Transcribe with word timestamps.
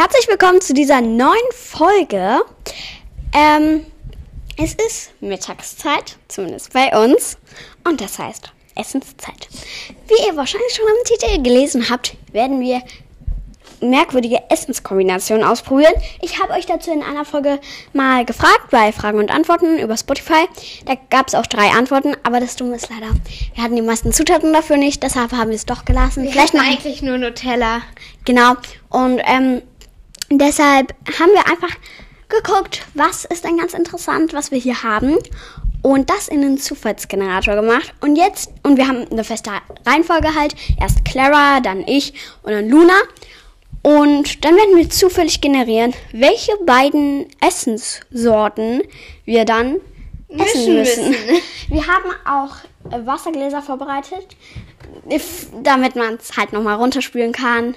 Herzlich 0.00 0.28
willkommen 0.28 0.62
zu 0.62 0.72
dieser 0.72 1.02
neuen 1.02 1.36
Folge. 1.54 2.40
Ähm, 3.34 3.84
es 4.56 4.72
ist 4.72 5.10
Mittagszeit, 5.20 6.16
zumindest 6.26 6.72
bei 6.72 6.88
uns. 7.04 7.36
Und 7.86 8.00
das 8.00 8.18
heißt 8.18 8.50
Essenszeit. 8.74 9.46
Wie 10.08 10.26
ihr 10.26 10.38
wahrscheinlich 10.38 10.72
schon 10.72 10.86
am 10.86 11.04
Titel 11.04 11.42
gelesen 11.42 11.90
habt, 11.90 12.16
werden 12.32 12.60
wir 12.60 12.80
merkwürdige 13.82 14.38
Essenskombinationen 14.48 15.44
ausprobieren. 15.44 15.92
Ich 16.22 16.42
habe 16.42 16.54
euch 16.54 16.64
dazu 16.64 16.90
in 16.90 17.02
einer 17.02 17.26
Folge 17.26 17.60
mal 17.92 18.24
gefragt 18.24 18.70
bei 18.70 18.92
Fragen 18.92 19.18
und 19.18 19.30
Antworten 19.30 19.78
über 19.78 19.98
Spotify. 19.98 20.48
Da 20.86 20.94
gab 21.10 21.28
es 21.28 21.34
auch 21.34 21.46
drei 21.46 21.72
Antworten, 21.72 22.16
aber 22.22 22.40
das 22.40 22.56
Dumme 22.56 22.76
ist 22.76 22.88
leider, 22.88 23.12
wir 23.54 23.62
hatten 23.62 23.76
die 23.76 23.82
meisten 23.82 24.14
Zutaten 24.14 24.54
dafür 24.54 24.78
nicht, 24.78 25.02
deshalb 25.02 25.32
haben 25.32 25.50
wir 25.50 25.56
es 25.56 25.66
doch 25.66 25.84
gelassen. 25.84 26.22
Wir 26.22 26.30
Vielleicht 26.30 26.54
noch 26.54 26.64
eigentlich 26.64 27.02
nur 27.02 27.18
Nutella. 27.18 27.82
Genau. 28.24 28.54
Und 28.88 29.20
ähm, 29.26 29.60
deshalb 30.38 30.94
haben 31.18 31.32
wir 31.32 31.46
einfach 31.46 31.76
geguckt, 32.28 32.86
was 32.94 33.24
ist 33.24 33.44
denn 33.44 33.58
ganz 33.58 33.74
interessant, 33.74 34.32
was 34.32 34.50
wir 34.50 34.58
hier 34.58 34.82
haben. 34.82 35.16
Und 35.82 36.10
das 36.10 36.28
in 36.28 36.42
einen 36.42 36.58
Zufallsgenerator 36.58 37.54
gemacht. 37.54 37.94
Und 38.00 38.16
jetzt, 38.16 38.50
und 38.62 38.76
wir 38.76 38.86
haben 38.86 39.06
eine 39.10 39.24
feste 39.24 39.50
Reihenfolge 39.86 40.34
halt. 40.34 40.54
Erst 40.78 41.04
Clara, 41.04 41.60
dann 41.60 41.86
ich 41.86 42.12
und 42.42 42.52
dann 42.52 42.68
Luna. 42.68 42.92
Und 43.82 44.44
dann 44.44 44.56
werden 44.56 44.76
wir 44.76 44.90
zufällig 44.90 45.40
generieren, 45.40 45.94
welche 46.12 46.52
beiden 46.66 47.26
Essenssorten 47.40 48.82
wir 49.24 49.46
dann 49.46 49.76
essen 50.28 50.74
müssen. 50.74 51.10
müssen. 51.10 51.42
Wir 51.68 51.86
haben 51.86 52.10
auch 52.24 52.56
Wassergläser 53.06 53.62
vorbereitet, 53.62 54.36
damit 55.62 55.96
man 55.96 56.14
es 56.14 56.36
halt 56.36 56.52
nochmal 56.52 56.76
runterspülen 56.76 57.32
kann. 57.32 57.74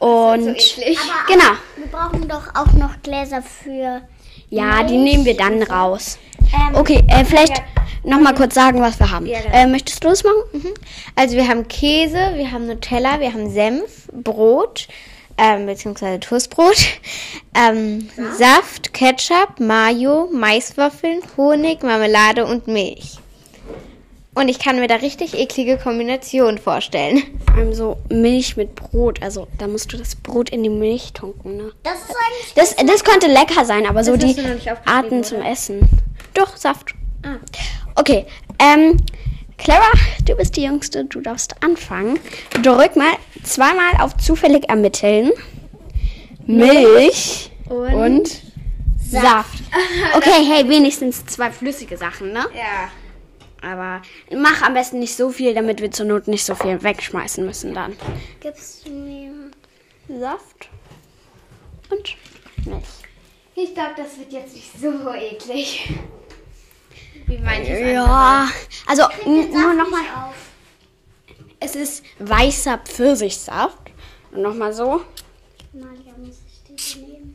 Und 0.00 0.42
so 0.44 0.50
eklig. 0.50 0.98
genau. 1.26 1.52
Wir 1.76 1.86
brauchen 1.90 2.28
doch 2.28 2.54
auch 2.54 2.72
noch 2.72 3.02
Gläser 3.02 3.42
für. 3.42 4.02
Ja, 4.48 4.82
die 4.84 4.96
nehmen 4.96 5.24
wir 5.24 5.36
dann 5.36 5.62
raus. 5.62 6.18
Ähm, 6.52 6.76
Okay, 6.76 7.02
äh, 7.08 7.24
vielleicht 7.24 7.62
nochmal 8.04 8.34
kurz 8.34 8.54
sagen, 8.54 8.80
was 8.80 8.98
wir 9.00 9.10
haben. 9.10 9.26
Ja, 9.26 9.40
genau. 9.40 9.54
äh, 9.54 9.66
möchtest 9.66 10.04
du 10.04 10.08
das 10.08 10.22
machen? 10.22 10.74
Also 11.16 11.36
wir 11.36 11.48
haben 11.48 11.66
Käse, 11.68 12.32
wir 12.34 12.52
haben 12.52 12.66
Nutella, 12.66 13.18
wir 13.20 13.32
haben 13.32 13.50
Senf, 13.50 14.08
Brot, 14.12 14.86
ähm, 15.38 15.66
beziehungsweise 15.66 16.20
Toastbrot, 16.20 16.76
ähm, 17.54 18.08
Saft, 18.38 18.92
Ketchup, 18.92 19.58
Mayo, 19.58 20.28
Maiswaffeln, 20.32 21.20
Honig, 21.36 21.82
Marmelade 21.82 22.46
und 22.46 22.68
Milch. 22.68 23.18
Und 24.36 24.48
ich 24.48 24.58
kann 24.58 24.78
mir 24.78 24.86
da 24.86 24.96
richtig 24.96 25.32
eklige 25.32 25.78
Kombinationen 25.78 26.58
vorstellen. 26.58 27.22
So 27.72 27.96
Milch 28.10 28.58
mit 28.58 28.74
Brot. 28.74 29.22
Also 29.22 29.48
da 29.56 29.66
musst 29.66 29.90
du 29.94 29.96
das 29.96 30.14
Brot 30.14 30.50
in 30.50 30.62
die 30.62 30.68
Milch 30.68 31.14
tunken, 31.14 31.56
ne? 31.56 31.72
Das 31.82 31.94
ist 31.94 32.10
eigentlich. 32.10 32.54
Das, 32.54 32.76
das 32.76 33.02
könnte 33.02 33.28
lecker 33.28 33.64
sein, 33.64 33.86
aber 33.86 34.04
so 34.04 34.14
die 34.18 34.36
Arten 34.84 35.24
zum 35.24 35.38
oder? 35.38 35.50
Essen. 35.50 35.88
Doch, 36.34 36.54
Saft. 36.54 36.94
Ah. 37.24 37.36
Okay, 37.94 38.26
ähm, 38.58 38.98
Clara, 39.56 39.90
du 40.26 40.36
bist 40.36 40.54
die 40.58 40.64
Jüngste, 40.64 41.06
du 41.06 41.22
darfst 41.22 41.54
anfangen. 41.64 42.20
Drück 42.62 42.94
mal 42.94 43.14
zweimal 43.42 44.02
auf 44.02 44.18
zufällig 44.18 44.68
ermitteln. 44.68 45.32
Milch 46.44 47.50
Und? 47.70 47.94
und 47.94 48.42
Saft. 48.98 49.62
Okay, 50.14 50.44
hey, 50.46 50.68
wenigstens 50.68 51.24
zwei 51.24 51.50
flüssige 51.50 51.96
Sachen, 51.96 52.32
ne? 52.32 52.44
Ja. 52.54 52.90
Aber 53.62 54.02
mach 54.30 54.62
am 54.62 54.74
besten 54.74 54.98
nicht 54.98 55.16
so 55.16 55.30
viel, 55.30 55.54
damit 55.54 55.80
wir 55.80 55.90
zur 55.90 56.06
Not 56.06 56.28
nicht 56.28 56.44
so 56.44 56.54
viel 56.54 56.82
wegschmeißen 56.82 57.44
müssen 57.44 57.74
dann. 57.74 57.96
Gibst 58.40 58.86
du 58.86 58.90
mir. 58.90 59.32
Saft 60.08 60.68
und 61.90 62.16
Milch. 62.66 62.84
Ich 63.56 63.74
glaube, 63.74 63.94
das 63.96 64.18
wird 64.18 64.32
jetzt 64.32 64.54
nicht 64.54 64.70
so 64.80 65.12
eklig. 65.12 65.94
Wie 67.26 67.38
manches 67.38 67.80
Ja, 67.80 68.48
also 68.86 69.04
nur 69.24 69.74
nochmal. 69.74 70.02
Es 71.58 71.74
ist 71.74 72.04
weißer 72.18 72.78
Pfirsichsaft. 72.78 73.90
Und 74.30 74.42
nochmal 74.42 74.72
so. 74.72 75.00
Malia, 75.72 76.12
muss 76.18 76.36
ich 76.46 76.76
die 76.76 77.00
nehmen? 77.00 77.34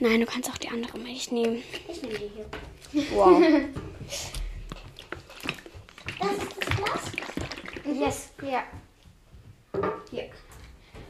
Nein, 0.00 0.20
du 0.20 0.26
kannst 0.26 0.50
auch 0.50 0.58
die 0.58 0.68
andere 0.68 0.98
Milch 0.98 1.30
nehmen. 1.30 1.62
Ich 1.88 2.02
nehme 2.02 2.18
die 2.18 2.30
hier. 2.34 3.06
Wow. 3.14 3.40
Das 6.20 6.32
ist 6.32 6.56
das 6.58 6.76
Glas? 6.76 7.20
yes. 7.98 8.30
Ja. 8.42 8.62
Hier. 10.10 10.24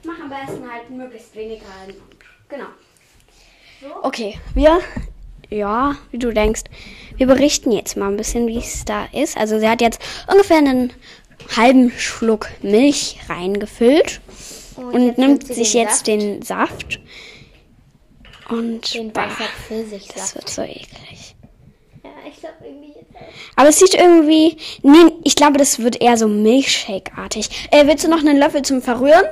Mach 0.04 0.20
am 0.20 0.30
besten 0.30 0.70
halt 0.70 0.90
möglichst 0.90 1.34
wenig 1.34 1.60
rein. 1.62 1.94
Genau. 2.48 2.66
Okay, 4.02 4.38
wir, 4.54 4.80
ja, 5.48 5.96
wie 6.10 6.18
du 6.18 6.32
denkst, 6.32 6.64
wir 7.16 7.26
berichten 7.26 7.72
jetzt 7.72 7.96
mal 7.96 8.08
ein 8.08 8.16
bisschen, 8.16 8.46
wie 8.46 8.58
es 8.58 8.84
da 8.84 9.06
ist. 9.12 9.36
Also 9.36 9.58
sie 9.58 9.68
hat 9.68 9.80
jetzt 9.80 10.00
ungefähr 10.30 10.58
einen 10.58 10.92
halben 11.56 11.90
Schluck 11.92 12.48
Milch 12.62 13.18
reingefüllt 13.28 14.20
und, 14.76 15.06
jetzt 15.06 15.18
nimmt 15.18 15.46
sich 15.46 15.72
den 15.72 15.80
jetzt 15.80 15.92
Saft, 15.96 16.06
den 16.06 16.42
Saft. 16.42 17.00
Und 18.48 18.94
den 18.94 19.12
bah, 19.12 19.28
das 20.14 20.34
wird 20.34 20.48
so 20.48 20.62
eklig. 20.62 21.36
Irgendwie 22.62 22.88
jetzt. 22.88 23.10
Aber 23.56 23.68
es 23.68 23.78
sieht 23.78 23.94
irgendwie, 23.94 24.56
nee, 24.82 25.12
ich 25.24 25.36
glaube, 25.36 25.58
das 25.58 25.78
wird 25.78 26.00
eher 26.00 26.16
so 26.16 26.28
Milchshake-artig. 26.28 27.68
Äh, 27.70 27.86
willst 27.86 28.04
du 28.04 28.08
noch 28.08 28.20
einen 28.20 28.38
Löffel 28.38 28.62
zum 28.62 28.82
Verrühren? 28.82 29.24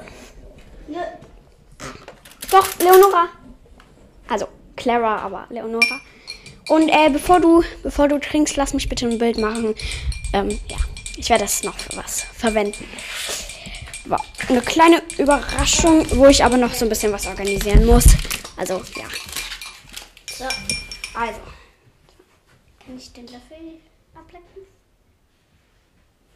Nö. 0.88 0.98
Doch, 2.50 2.66
Leonora. 2.78 3.28
Also, 4.28 4.48
Clara, 4.76 5.18
aber 5.18 5.46
Leonora. 5.50 6.00
Und 6.68 6.88
äh, 6.88 7.10
bevor 7.10 7.40
du, 7.40 7.62
bevor 7.82 8.08
du 8.08 8.18
trinkst, 8.18 8.56
lass 8.56 8.74
mich 8.74 8.88
bitte 8.88 9.06
ein 9.06 9.18
Bild 9.18 9.38
machen. 9.38 9.74
Ähm, 10.32 10.50
ja, 10.68 10.76
ich 11.16 11.30
werde 11.30 11.44
das 11.44 11.62
noch 11.62 11.78
für 11.78 11.96
was 11.96 12.22
verwenden. 12.22 12.84
War 14.04 14.22
eine 14.48 14.60
kleine 14.60 15.02
Überraschung, 15.18 16.06
wo 16.10 16.26
ich 16.26 16.44
aber 16.44 16.56
noch 16.56 16.72
so 16.74 16.84
ein 16.84 16.88
bisschen 16.88 17.12
was 17.12 17.26
organisieren 17.26 17.86
muss. 17.86 18.04
Also, 18.56 18.74
ja. 18.96 19.04
So. 20.36 20.44
Also, 21.18 21.40
Kann 22.88 22.96
ich 22.96 23.12
den 23.12 23.26
Löffel 23.26 23.80
ablecken? 24.14 24.62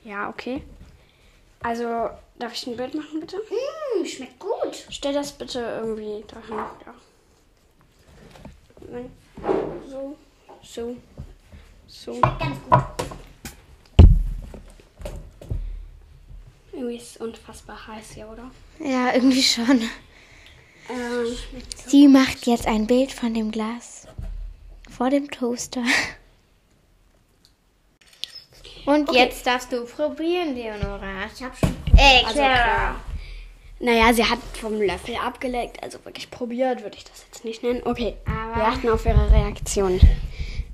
ja, 0.04 0.28
okay. 0.28 0.62
Also, 1.60 2.10
darf 2.38 2.52
ich 2.52 2.66
ein 2.66 2.76
Bild 2.76 2.92
machen, 2.92 3.20
bitte? 3.20 3.38
Mmh, 3.38 4.04
schmeckt 4.06 4.38
gut. 4.38 4.86
Stell 4.90 5.14
das 5.14 5.32
bitte 5.32 5.60
irgendwie 5.60 6.22
dahin. 6.28 6.56
Ja. 6.56 6.94
Moment. 8.80 9.10
So, 9.88 10.14
so, 10.62 10.96
so. 11.86 12.14
Schmeckt 12.16 12.38
ganz 12.38 12.58
gut. 12.68 12.82
Irgendwie 16.74 16.96
ist 16.96 17.12
es 17.12 17.16
unfassbar 17.16 17.86
heiß 17.86 18.10
hier, 18.10 18.28
oder? 18.28 18.50
Ja, 18.78 19.14
irgendwie 19.14 19.42
schon. 19.42 19.80
Ähm, 20.90 21.34
Sie 21.86 22.08
macht 22.08 22.46
jetzt 22.46 22.66
ein 22.66 22.86
Bild 22.86 23.10
von 23.10 23.32
dem 23.32 23.50
Glas 23.50 24.06
vor 24.90 25.08
dem 25.08 25.30
Toaster. 25.30 25.84
Und 28.84 29.12
jetzt 29.12 29.46
darfst 29.46 29.72
du 29.72 29.84
probieren, 29.84 30.54
Leonora. 30.54 31.26
Ich 31.34 31.42
hab 31.42 31.56
schon. 31.56 31.74
Ey, 31.96 32.24
also 32.24 32.38
klar. 32.40 32.96
Naja, 33.80 34.12
sie 34.12 34.24
hat 34.24 34.38
vom 34.60 34.80
Löffel 34.80 35.16
abgeleckt, 35.16 35.82
also 35.82 35.98
wirklich 36.04 36.30
probiert, 36.30 36.82
würde 36.82 36.96
ich 36.96 37.04
das 37.04 37.24
jetzt 37.26 37.44
nicht 37.44 37.62
nennen. 37.62 37.82
Okay, 37.84 38.14
Aber- 38.26 38.56
wir 38.56 38.64
achten 38.66 38.88
auf 38.88 39.04
ihre 39.06 39.30
Reaktion. 39.30 40.00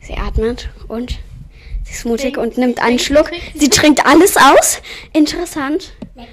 Sie 0.00 0.14
atmet 0.14 0.68
und 0.88 1.18
sie 1.84 1.92
ist 1.92 2.04
mutig 2.04 2.36
und 2.38 2.56
nimmt 2.58 2.80
einen 2.82 2.98
Schluck. 2.98 3.30
Sie 3.54 3.68
trinkt 3.70 4.04
alles 4.06 4.36
aus. 4.36 4.80
Interessant. 5.12 5.92
Lecker. 6.14 6.30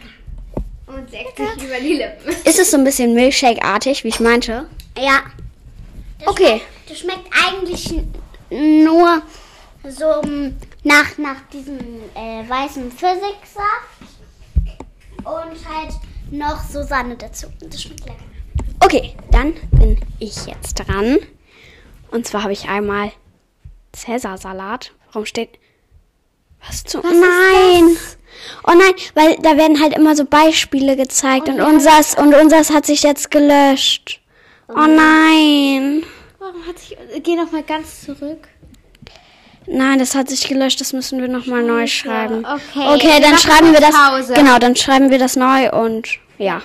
Und 0.88 1.12
leckt 1.12 1.38
sich 1.38 1.64
über 1.68 1.80
die 1.80 1.94
Lippen. 1.96 2.30
Ist 2.46 2.60
es 2.60 2.72
so 2.72 2.78
ein 2.78 2.84
bisschen 2.84 3.14
Milkshake-artig, 3.14 4.04
wie 4.04 4.10
ich 4.10 4.20
meinte? 4.20 4.68
Ja. 4.98 5.24
Das 6.20 6.28
Okay. 6.28 6.62
Schmeckt, 6.62 6.90
das 6.90 7.00
schmeckt 7.00 7.28
eigentlich 7.48 7.94
nur 8.50 9.22
so 9.90 10.22
mm, 10.28 10.56
nach, 10.86 11.18
nach 11.18 11.42
diesem 11.52 11.80
äh, 12.14 12.48
weißen 12.48 12.92
Pfirsichsaft. 12.92 14.00
Und 15.18 15.68
halt 15.68 15.94
noch 16.32 16.64
so 16.64 16.84
Sahne 16.84 17.16
dazu. 17.16 17.48
Das 17.60 17.82
schmeckt 17.82 18.06
lecker. 18.06 18.20
Okay, 18.80 19.16
dann 19.32 19.56
bin 19.72 20.00
ich 20.20 20.46
jetzt 20.46 20.76
dran. 20.76 21.18
Und 22.12 22.28
zwar 22.28 22.44
habe 22.44 22.54
ich 22.54 22.70
einmal 22.70 23.12
Cäsarsalat. 23.94 24.94
Warum 25.08 25.26
steht. 25.26 25.58
Was 26.66 26.84
zu. 26.84 27.00
nein! 27.00 27.98
Oh 28.68 28.74
nein, 28.78 28.94
weil 29.14 29.38
da 29.38 29.58
werden 29.58 29.82
halt 29.82 29.96
immer 29.96 30.16
so 30.16 30.26
Beispiele 30.26 30.96
gezeigt 30.96 31.48
und 31.48 31.62
unseres 31.62 32.16
und 32.16 32.34
unseres 32.36 32.70
hat 32.70 32.86
sich 32.86 33.02
jetzt 33.02 33.32
gelöscht. 33.32 34.22
Oh 34.68 34.74
nein. 34.74 36.04
Warum 36.38 36.68
hat 36.68 36.78
sich. 36.78 36.98
Geh 37.24 37.36
noch 37.36 37.52
mal 37.52 37.64
ganz 37.64 38.02
zurück. 38.02 38.48
Nein, 39.68 40.00
das 40.00 40.14
hat 40.16 40.30
sich 40.30 40.48
gelöscht, 40.48 40.80
das 40.82 40.94
müssen 40.94 41.20
wir 41.22 41.28
nochmal 41.28 41.64
neu 41.64 41.88
schreiben. 41.88 42.46
Okay, 42.46 42.88
Okay, 42.96 43.22
dann 43.22 43.38
schreiben 43.38 43.72
wir 43.74 43.80
das. 43.80 43.96
Pause. 43.96 44.34
Genau, 44.34 44.60
dann 44.60 44.76
schreiben 44.76 45.10
wir 45.10 45.18
das 45.18 45.36
neu 45.36 45.72
und 45.72 46.08
ja. 46.38 46.62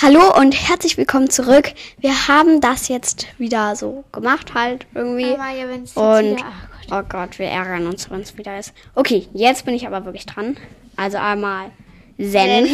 Hallo 0.00 0.36
und 0.36 0.52
herzlich 0.68 0.96
willkommen 0.96 1.30
zurück. 1.30 1.72
Wir 1.98 2.26
haben 2.28 2.60
das 2.60 2.88
jetzt 2.88 3.26
wieder 3.38 3.76
so 3.76 4.04
gemacht 4.12 4.54
halt 4.54 4.86
irgendwie. 4.94 5.30
Jetzt 5.30 5.96
Und 5.96 6.36
wieder... 6.36 6.44
Ach 6.46 6.88
Gott. 6.88 7.04
oh 7.04 7.08
Gott, 7.08 7.38
wir 7.38 7.46
ärgern 7.46 7.86
uns, 7.86 8.10
wenn 8.10 8.20
es 8.20 8.36
wieder 8.36 8.58
ist. 8.58 8.72
Okay, 8.94 9.28
jetzt 9.34 9.64
bin 9.64 9.74
ich 9.74 9.86
aber 9.86 10.04
wirklich 10.04 10.26
dran. 10.26 10.56
Also 10.96 11.18
einmal 11.18 11.70
Senf 12.18 12.70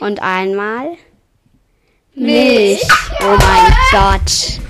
und 0.00 0.20
einmal 0.22 0.96
Milch. 2.14 2.82
Oh 3.22 3.36
mein 3.38 3.76
Gott. 3.90 4.60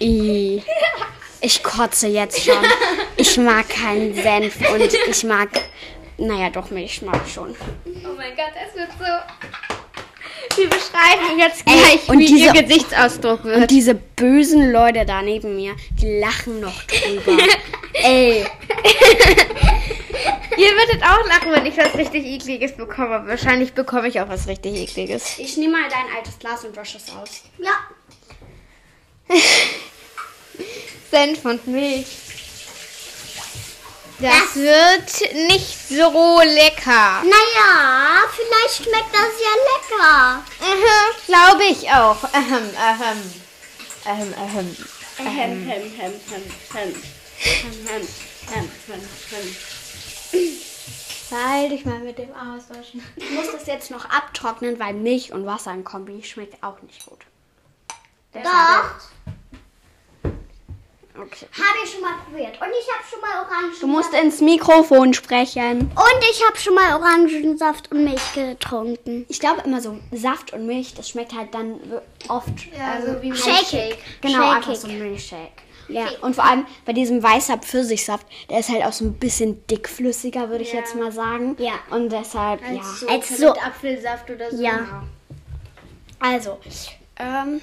I. 0.00 0.62
Ich 1.46 1.62
kotze 1.62 2.08
jetzt 2.08 2.42
schon. 2.44 2.56
Ich 3.18 3.36
mag 3.38 3.66
keinen 3.70 4.12
Senf 4.14 4.56
und 4.70 4.92
ich 5.08 5.24
mag, 5.24 5.48
naja, 6.18 6.50
doch 6.50 6.70
Milch 6.70 7.00
mag 7.00 7.22
schon. 7.32 7.56
Oh 7.86 8.14
mein 8.14 8.36
Gott, 8.36 8.52
es 8.68 8.74
wird 8.76 8.90
so... 8.98 9.06
Wir 10.60 10.68
beschreiben 10.68 11.38
jetzt 11.38 11.62
Ey, 11.66 11.78
gleich, 11.78 12.08
und 12.08 12.18
wie 12.18 12.26
diese- 12.26 12.46
ihr 12.46 12.52
Gesichtsausdruck 12.62 13.44
wird. 13.44 13.56
Und 13.56 13.70
diese 13.70 13.94
bösen 13.94 14.70
Leute 14.70 15.06
da 15.06 15.22
neben 15.22 15.56
mir, 15.56 15.74
die 15.98 16.18
lachen 16.18 16.60
noch 16.60 16.82
drüber. 16.82 17.38
Ey, 17.94 18.40
Ihr 20.58 20.68
würdet 20.68 21.02
auch 21.02 21.26
lachen, 21.28 21.52
wenn 21.52 21.64
ich 21.66 21.76
was 21.78 21.94
richtig 21.94 22.24
Ekliges 22.26 22.76
bekomme. 22.76 23.14
Aber 23.14 23.28
wahrscheinlich 23.28 23.72
bekomme 23.72 24.08
ich 24.08 24.20
auch 24.20 24.28
was 24.28 24.46
richtig 24.46 24.74
Ekliges. 24.76 25.38
ich 25.38 25.56
nehme 25.56 25.78
mal 25.80 25.88
dein 25.88 26.16
altes 26.16 26.38
Glas 26.38 26.64
und 26.66 26.76
wasche 26.76 26.98
es 26.98 27.08
aus. 27.14 27.44
Ja. 27.58 27.72
Senf 31.10 31.44
und 31.44 31.66
Milch. 31.66 32.06
Das 34.18 34.56
wird 34.56 35.34
nicht 35.48 35.88
so 35.88 36.40
lecker. 36.40 37.22
Naja, 37.22 38.22
vielleicht 38.34 38.76
schmeckt 38.76 39.12
das 39.12 39.32
ja 39.42 39.54
lecker. 39.72 40.44
Mhm, 40.60 41.26
Glaube 41.26 41.64
ich 41.64 41.90
auch. 41.90 42.16
Hem, 42.32 42.70
hem, 42.74 43.22
hem, 44.04 44.34
hem. 44.34 44.76
Beeil 51.28 51.68
dich 51.68 51.84
mal 51.84 51.98
mit 51.98 52.16
dem 52.18 52.30
Auswaschen. 52.32 53.04
Ich 53.16 53.30
muss 53.32 53.50
das 53.52 53.66
jetzt 53.66 53.90
noch 53.90 54.04
abtrocknen, 54.06 54.78
weil 54.78 54.94
Milch 54.94 55.32
und 55.32 55.44
Wasser 55.44 55.72
in 55.72 55.84
Kombi 55.84 56.22
schmeckt 56.22 56.62
auch 56.62 56.80
nicht 56.82 57.04
gut. 57.04 57.20
Doch. 58.32 59.10
Okay. 61.18 61.46
Habe 61.52 61.78
ich 61.84 61.90
schon 61.90 62.02
mal 62.02 62.14
probiert. 62.24 62.60
Und 62.60 62.68
ich 62.68 62.88
habe 62.92 63.04
schon 63.10 63.20
mal 63.20 63.42
Orangensaft. 63.44 63.82
Du 63.82 63.86
musst 63.86 64.12
ins 64.12 64.40
Mikrofon 64.40 65.14
sprechen. 65.14 65.80
Und 65.80 66.24
ich 66.30 66.44
habe 66.46 66.58
schon 66.58 66.74
mal 66.74 66.94
Orangensaft 66.94 67.90
und 67.90 68.04
Milch 68.04 68.34
getrunken. 68.34 69.24
Ich 69.28 69.40
glaube 69.40 69.62
immer 69.64 69.80
so 69.80 69.98
Saft 70.12 70.52
und 70.52 70.66
Milch, 70.66 70.94
das 70.94 71.08
schmeckt 71.08 71.34
halt 71.34 71.54
dann 71.54 71.80
oft 72.28 72.48
so 72.48 73.22
wie 73.22 73.34
Shake. 73.34 73.98
Genau, 74.20 74.38
Shake 74.38 74.56
einfach 74.56 74.74
so 74.74 74.88
ein 74.88 74.98
Milchshake. 74.98 75.62
Ja. 75.88 76.06
Und 76.20 76.34
vor 76.34 76.44
allem 76.44 76.66
bei 76.84 76.92
diesem 76.92 77.22
weißer 77.22 77.58
Pfirsichsaft, 77.58 78.26
der 78.50 78.58
ist 78.58 78.68
halt 78.68 78.84
auch 78.84 78.92
so 78.92 79.04
ein 79.04 79.14
bisschen 79.14 79.66
dickflüssiger, 79.68 80.50
würde 80.50 80.64
ich 80.64 80.72
jetzt 80.72 80.96
mal 80.96 81.12
sagen. 81.12 81.56
Ja. 81.58 81.74
Und 81.90 82.10
deshalb, 82.10 82.60
ja. 82.62 82.80
Als 83.08 83.36
so. 83.36 83.50
Apfelsaft 83.50 84.28
oder 84.30 84.50
so. 84.50 84.62
Ja. 84.62 85.04
Also, 86.18 86.58
ähm, 87.18 87.60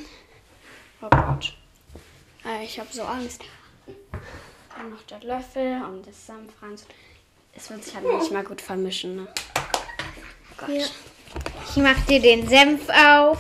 oh 1.02 1.10
Gott. 1.10 1.54
Äh, 2.46 2.64
ich 2.66 2.80
habe 2.80 2.90
so 2.92 3.04
Angst. 3.04 3.42
Dann 4.76 4.90
noch 4.90 5.02
der 5.04 5.20
Löffel 5.22 5.82
und 5.84 6.06
das 6.08 6.26
rein. 6.28 6.76
Es 7.56 7.70
wird 7.70 7.84
sich 7.84 7.96
halt 7.96 8.06
nicht 8.06 8.32
mal 8.32 8.44
gut 8.44 8.62
vermischen, 8.62 9.16
ne? 9.18 9.28
Oh 9.56 10.66
Gott. 10.66 10.92
Ich 11.70 11.76
mach 11.78 12.00
dir 12.06 12.20
den 12.22 12.48
Senf 12.48 12.88
auf. 12.90 13.40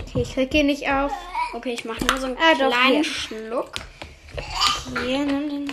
Okay, 0.00 0.22
ich 0.22 0.34
krieg 0.34 0.52
ihn 0.54 0.66
nicht 0.66 0.88
auf. 0.88 1.12
Okay, 1.54 1.72
ich 1.72 1.84
mache 1.84 2.04
nur 2.04 2.18
so 2.18 2.26
einen 2.26 2.36
Ah, 2.36 2.54
doch, 2.58 2.70
kleinen 2.70 2.94
hier. 2.94 3.04
Schluck. 3.04 3.72
Hier, 5.04 5.18
nimm 5.24 5.48
den, 5.66 5.72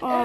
Oh, 0.00 0.24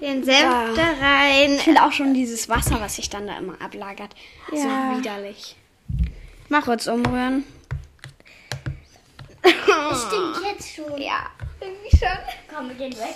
den 0.00 0.24
Senf 0.24 0.52
Ah. 0.52 0.68
da 0.74 0.92
rein. 1.00 1.52
ich 1.56 1.62
finde 1.62 1.82
auch 1.84 1.92
schon 1.92 2.14
dieses 2.14 2.48
Wasser, 2.48 2.80
was 2.80 2.96
sich 2.96 3.08
dann 3.08 3.26
da 3.26 3.38
immer 3.38 3.60
ablagert. 3.60 4.14
Ja. 4.52 4.92
So 4.92 4.98
widerlich. 4.98 5.56
Mach 6.48 6.64
kurz 6.64 6.86
umrühren. 6.86 7.44
Stimmt 9.46 10.36
jetzt 10.44 10.74
schon. 10.74 11.00
Ja, 11.00 11.30
irgendwie 11.60 11.96
schon. 11.96 12.08
Komm, 12.54 12.68
wir 12.68 12.76
gehen 12.76 12.98
weg. 12.98 13.14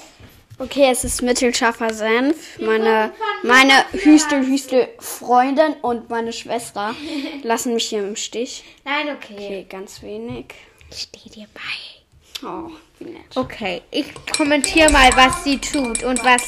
Okay, 0.59 0.91
es 0.91 1.05
ist 1.05 1.23
mittelscharfer 1.23 1.94
Senf. 1.94 2.59
Meine, 2.61 3.12
meine 3.43 3.73
Hüstel, 3.93 4.47
Hüstel 4.47 4.88
Freundin 4.99 5.73
und 5.81 6.11
meine 6.11 6.35
Schwester 6.35 6.94
lassen 7.43 7.73
mich 7.73 7.88
hier 7.88 8.00
im 8.06 8.15
Stich. 8.15 8.65
Nein, 8.85 9.17
okay. 9.17 9.35
Okay, 9.35 9.67
ganz 9.69 10.03
wenig. 10.03 10.47
Ich 10.91 11.03
stehe 11.03 11.31
dir 11.31 11.47
bei. 11.55 12.47
Oh, 12.47 12.71
wie 12.99 13.05
nett. 13.11 13.37
Okay, 13.37 13.81
ich 13.91 14.06
kommentiere 14.37 14.93
mal, 14.93 15.11
was 15.17 15.44
sie 15.44 15.59
tut 15.59 16.03
und 16.03 16.23
was 16.25 16.43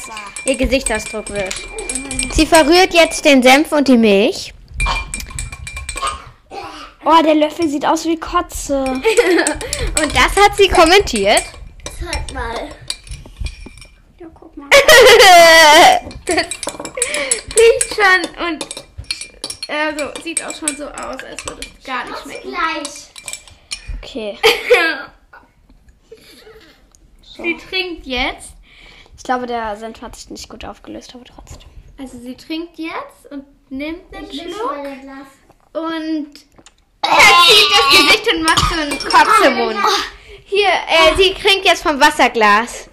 ihr 0.45 0.57
Gesichtsausdruck 0.57 1.31
wird. 1.31 1.55
Sie 2.33 2.45
verrührt 2.45 2.93
jetzt 2.93 3.25
den 3.25 3.41
Senf 3.41 3.71
und 3.71 3.87
die 3.87 3.97
Milch. 3.97 4.53
Oh, 7.05 7.21
der 7.21 7.35
Löffel 7.35 7.67
sieht 7.67 7.85
aus 7.85 8.05
wie 8.05 8.17
Kotze. 8.17 8.83
Und 8.83 10.15
das 10.15 10.35
hat 10.37 10.55
sie 10.55 10.69
kommentiert. 10.69 11.43
Zeig 11.99 12.33
mal. 12.33 12.69
Ja, 14.19 14.27
guck 14.33 14.55
mal. 14.55 14.69
das 16.25 16.37
riecht 17.57 17.95
schon 17.95 18.45
und 18.45 18.65
also 19.67 20.21
sieht 20.21 20.43
auch 20.43 20.55
schon 20.55 20.75
so 20.75 20.85
aus, 20.87 21.23
als 21.23 21.45
würde 21.45 21.61
es 21.61 21.85
gar 21.85 22.05
nicht 22.05 22.19
schmecken. 22.19 22.49
Gleich. 22.49 23.09
Okay. 24.01 24.37
Sie 27.21 27.57
trinkt 27.57 28.05
jetzt. 28.05 28.53
Ich 29.17 29.23
glaube, 29.23 29.47
der 29.47 29.75
Senf 29.77 30.01
hat 30.01 30.15
sich 30.15 30.29
nicht 30.29 30.49
gut 30.49 30.65
aufgelöst, 30.65 31.15
aber 31.15 31.23
trotzdem. 31.23 31.69
Also 31.97 32.19
sie 32.19 32.35
trinkt 32.35 32.77
jetzt 32.77 33.31
und 33.31 33.45
nimmt 33.69 34.13
einen 34.13 34.29
Ich 34.29 34.41
nehme 34.41 34.53
Schluck 34.53 34.71
mal 34.71 35.23
und 37.03 37.21
verzieht 37.21 37.69
das 37.71 37.89
Gesicht 37.97 38.33
und 38.33 38.43
macht 38.43 38.63
so 38.69 38.75
einen 38.79 38.97
Kotzemund. 38.99 39.77
Hier, 40.45 40.69
äh, 40.69 41.15
sie 41.17 41.33
trinkt 41.33 41.65
jetzt 41.65 41.83
vom 41.83 41.99
Wasserglas. 41.99 42.89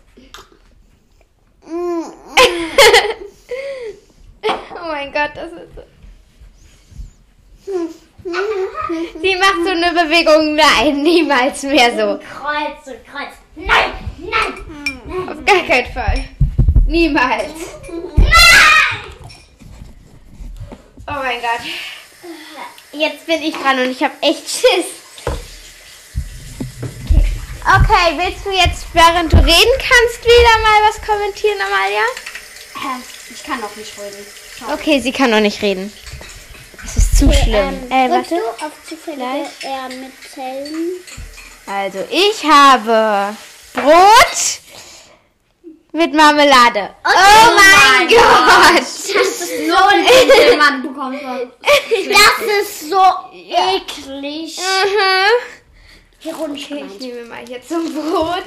oh 4.43 4.89
mein 4.89 5.13
Gott, 5.13 5.31
das 5.35 5.53
ist 5.53 5.75
so. 5.75 5.83
Sie 9.23 9.37
macht 9.37 9.65
so 9.65 9.71
eine 9.71 9.93
Bewegung, 9.93 10.55
nein, 10.55 11.03
niemals 11.03 11.63
mehr 11.63 11.91
so. 11.91 12.19
Kreuz 12.19 12.87
und 12.87 13.07
Kreuz. 13.07 13.35
Nein, 13.55 13.93
nein. 14.19 15.29
Auf 15.29 15.45
gar 15.45 15.63
keinen 15.67 15.93
Fall. 15.93 16.25
Niemals. 16.87 17.53
Oh 21.07 21.23
mein 21.23 21.41
Gott. 21.41 22.00
Jetzt 22.93 23.27
bin 23.27 23.43
ich 23.43 23.55
dran 23.55 23.79
und 23.79 23.91
ich 23.91 24.03
habe 24.03 24.15
echt 24.21 24.49
Schiss. 24.49 24.87
Okay, 27.63 28.17
willst 28.17 28.45
du 28.45 28.51
jetzt, 28.51 28.87
während 28.95 29.33
du 29.33 29.37
reden 29.37 29.75
kannst, 29.79 30.25
wieder 30.25 30.59
mal 30.63 30.89
was 30.89 31.01
kommentieren, 31.07 31.59
Amalia? 31.61 32.03
Ich 33.33 33.45
kann 33.45 33.63
auch 33.63 33.77
nicht 33.77 33.93
reden. 33.99 34.27
Okay, 34.73 35.01
sie 35.01 35.13
kann 35.13 35.31
noch 35.31 35.41
nicht 35.41 35.63
reden. 35.63 35.93
Das 36.83 36.97
ist 36.97 37.19
zu 37.19 37.31
schlimm. 37.33 37.91
äh, 37.91 38.09
Drückst 38.09 38.31
warte. 38.33 38.35
du 38.59 38.65
auf 38.67 38.73
zufällige 38.89 39.47
R 39.63 39.89
mit 39.91 40.13
Zellen? 40.35 40.93
Also, 41.67 41.99
ich 42.11 42.43
habe 42.45 43.37
Brot 43.75 44.61
mit 45.93 46.13
Marmelade. 46.15 46.95
Oh, 47.05 47.57
mein 47.57 48.09
Gott. 48.09 48.87
So 48.87 49.77
ein 49.77 50.59
Mann 50.59 50.83
bekommt. 50.83 51.21
Das 52.11 52.47
ist 52.63 52.91
so 52.91 53.03
eklig. 53.33 54.57
Mhm. 54.59 55.61
Hier 56.19 56.35
Okay, 56.39 56.53
ich 56.57 56.71
runter. 56.71 56.95
nehme 56.99 57.25
mal 57.29 57.45
hier 57.47 57.63
zum 57.63 57.93
Brot. 57.95 58.45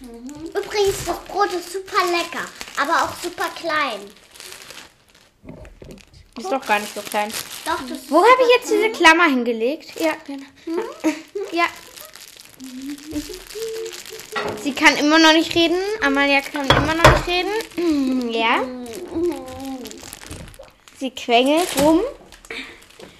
Übrigens, 0.00 1.04
das 1.06 1.18
Brot 1.28 1.52
ist 1.52 1.72
super 1.72 2.04
lecker, 2.06 2.46
aber 2.80 3.04
auch 3.04 3.14
super 3.22 3.48
klein. 3.54 4.00
Ist 6.38 6.50
doch 6.50 6.64
gar 6.66 6.78
nicht 6.80 6.94
so 6.94 7.02
klein. 7.02 7.32
Doch, 7.64 7.78
das 7.88 7.98
Wo 8.10 8.18
habe 8.18 8.42
ich 8.42 8.56
jetzt 8.56 8.70
diese 8.70 8.90
Klammer 8.90 9.24
hingelegt? 9.26 10.00
Ja, 10.00 10.12
genau. 10.26 10.82
Ja. 11.52 11.66
Sie 14.62 14.72
kann 14.72 14.96
immer 14.96 15.18
noch 15.18 15.32
nicht 15.32 15.54
reden. 15.54 15.76
Amalia 16.04 16.40
kann 16.40 16.66
immer 16.66 16.94
noch 16.94 17.12
nicht 17.12 17.28
reden. 17.28 18.32
Ja. 18.32 18.62
Sie 20.98 21.10
quengelt 21.10 21.68
rum. 21.80 22.00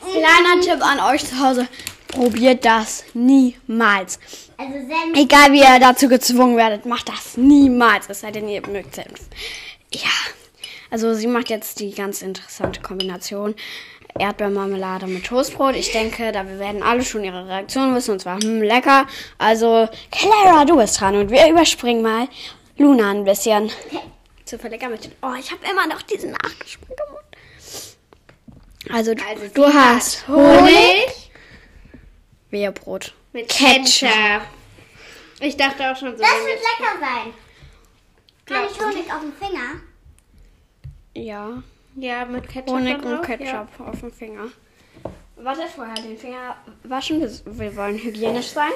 Kleiner 0.00 0.60
Tipp 0.62 0.82
an 0.82 1.00
euch 1.00 1.26
zu 1.26 1.38
Hause. 1.38 1.68
Probiert 2.08 2.64
das 2.64 3.04
niemals. 3.12 4.18
Also. 4.56 4.74
Egal 5.14 5.52
wie 5.52 5.60
ihr 5.60 5.78
dazu 5.80 6.08
gezwungen 6.08 6.56
werdet, 6.56 6.86
macht 6.86 7.08
das 7.08 7.36
niemals. 7.36 8.08
Es 8.08 8.20
sei 8.20 8.30
denn, 8.30 8.48
ihr 8.48 8.66
mögt 8.66 8.94
Senf. 8.94 9.20
Ja. 9.92 10.10
Also 10.90 11.14
sie 11.14 11.26
macht 11.26 11.50
jetzt 11.50 11.80
die 11.80 11.92
ganz 11.92 12.22
interessante 12.22 12.80
Kombination 12.80 13.54
Erdbeermarmelade 14.18 15.06
mit 15.06 15.24
Toastbrot. 15.26 15.74
Ich 15.74 15.92
denke, 15.92 16.32
da 16.32 16.46
wir 16.46 16.58
werden 16.58 16.82
alle 16.82 17.04
schon 17.04 17.24
ihre 17.24 17.46
Reaktion 17.48 17.94
wissen 17.94 18.12
und 18.12 18.20
zwar 18.20 18.38
hm, 18.40 18.62
lecker. 18.62 19.06
Also 19.38 19.88
Clara, 20.10 20.64
du 20.64 20.76
bist 20.76 21.00
dran 21.00 21.16
und 21.16 21.30
wir 21.30 21.48
überspringen 21.48 22.02
mal 22.02 22.28
Luna 22.76 23.10
ein 23.10 23.24
bisschen. 23.24 23.70
Zufällig 24.44 24.86
mit 24.88 25.04
den. 25.04 25.12
Oh, 25.22 25.32
ich 25.38 25.50
habe 25.50 25.60
immer 25.70 25.86
noch 25.86 26.02
diesen 26.02 26.32
Nachgeschmack 26.32 26.90
im 26.90 27.12
Mund. 27.12 27.22
Also, 28.92 29.14
du- 29.14 29.22
Also 29.24 29.46
du 29.54 29.64
hast 29.72 30.28
Honig 30.28 31.30
Wehrbrot. 32.50 33.14
mit 33.32 33.48
Ketchup. 33.48 34.42
Ich 35.40 35.56
dachte 35.56 35.90
auch 35.90 35.96
schon 35.96 36.16
so. 36.16 36.22
Das 36.22 36.30
wird 36.30 36.60
lecker 36.60 36.98
sein. 37.00 37.32
Kann 38.44 38.64
ich 38.70 38.80
Honig 38.80 39.10
auf 39.12 39.20
dem 39.20 39.32
Finger? 39.32 39.80
Ja, 41.14 41.62
Ja, 41.96 42.24
mit 42.24 42.48
Ketchup. 42.48 42.74
Honig 42.74 43.04
und 43.04 43.22
Ketchup 43.22 43.68
auf 43.80 44.00
dem 44.00 44.12
Finger. 44.12 44.46
Warte, 45.36 45.62
vorher 45.66 45.94
den 45.94 46.16
Finger 46.16 46.56
waschen. 46.84 47.20
Wir, 47.20 47.76
wollen 47.76 47.98
hygienisch 47.98 48.48
sein. 48.48 48.70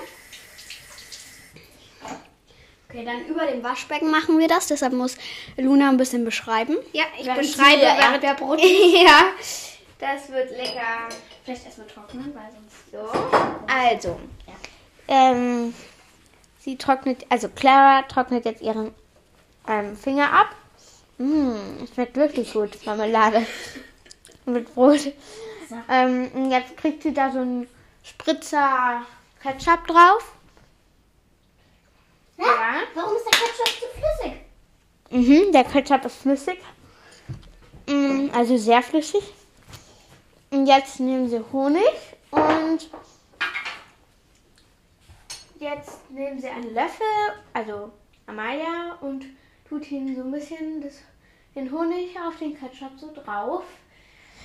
Okay, 2.88 3.04
dann 3.04 3.26
über 3.26 3.46
dem 3.46 3.62
Waschbecken 3.62 4.10
machen 4.10 4.38
wir 4.38 4.48
das. 4.48 4.66
Deshalb 4.68 4.92
muss 4.92 5.16
Luna 5.56 5.88
ein 5.88 5.96
bisschen 5.96 6.24
beschreiben. 6.24 6.76
Ja, 6.92 7.04
ich 7.18 7.26
Während 7.26 7.40
beschreibe 7.40 7.82
Erdbeerbrot. 7.82 8.60
ja, 9.04 9.32
das 9.98 10.28
wird 10.30 10.50
lecker. 10.50 11.08
Vielleicht 11.44 11.66
erstmal 11.66 11.86
trocknen, 11.86 12.34
weil 12.34 12.50
sonst. 12.52 12.90
So, 12.90 13.72
also. 13.72 14.18
Ähm, 15.08 15.74
sie 16.58 16.76
trocknet, 16.76 17.26
also 17.28 17.48
Clara 17.48 18.02
trocknet 18.02 18.44
jetzt 18.44 18.60
ihren 18.60 18.92
ähm, 19.68 19.96
Finger 19.96 20.32
ab. 20.32 20.48
Mmh, 21.18 21.84
es 21.84 21.94
schmeckt 21.94 22.16
wirklich 22.16 22.52
gut, 22.52 22.84
Marmelade 22.84 23.46
mit 24.46 24.74
Brot. 24.74 25.12
Ähm, 25.88 26.30
und 26.34 26.50
jetzt 26.50 26.76
kriegt 26.76 27.02
sie 27.02 27.12
da 27.12 27.32
so 27.32 27.38
einen 27.38 27.68
Spritzer 28.02 29.02
Ketchup 29.42 29.86
drauf. 29.86 30.32
Ja? 32.38 32.44
Ja. 32.44 32.74
Warum 32.94 33.16
ist 33.16 33.24
der 33.24 33.32
Ketchup 33.32 33.80
zu 33.80 33.86
flüssig? 33.98 34.40
Mhm, 35.10 35.52
der 35.52 35.64
Ketchup 35.64 36.04
ist 36.04 36.16
flüssig. 36.16 36.58
Mm, 37.88 38.30
also 38.34 38.56
sehr 38.56 38.82
flüssig. 38.82 39.22
Und 40.50 40.66
jetzt 40.66 41.00
nehmen 41.00 41.28
sie 41.28 41.42
Honig 41.52 41.82
und 42.30 42.90
jetzt 45.58 46.10
nehmen 46.10 46.40
sie 46.40 46.48
einen 46.48 46.74
Löffel, 46.74 47.06
also 47.52 47.92
Amalia, 48.26 48.96
und 49.00 49.24
tut 49.68 49.90
ihnen 49.90 50.14
so 50.14 50.22
ein 50.22 50.32
bisschen 50.32 50.80
das, 50.80 50.94
den 51.54 51.70
Honig 51.70 52.16
auf 52.18 52.36
den 52.38 52.58
Ketchup 52.58 52.92
so 52.98 53.12
drauf. 53.12 53.64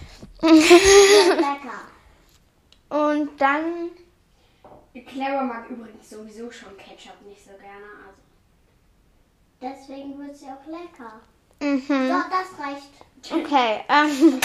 Lecker. 0.41 1.81
Und 2.89 3.39
dann, 3.39 3.91
Clara 5.07 5.43
mag 5.43 5.69
übrigens 5.69 6.09
sowieso 6.09 6.51
schon 6.51 6.75
Ketchup 6.77 7.21
nicht 7.25 7.43
so 7.43 7.51
gerne. 7.51 7.85
Also. 8.07 8.21
Deswegen 9.61 10.17
wird 10.19 10.35
sie 10.35 10.47
auch 10.47 10.65
lecker. 10.67 11.21
mhm. 11.61 11.81
So, 11.87 12.23
das 12.29 12.59
reicht. 12.59 12.91
okay, 13.31 13.85
ähm, 13.87 14.41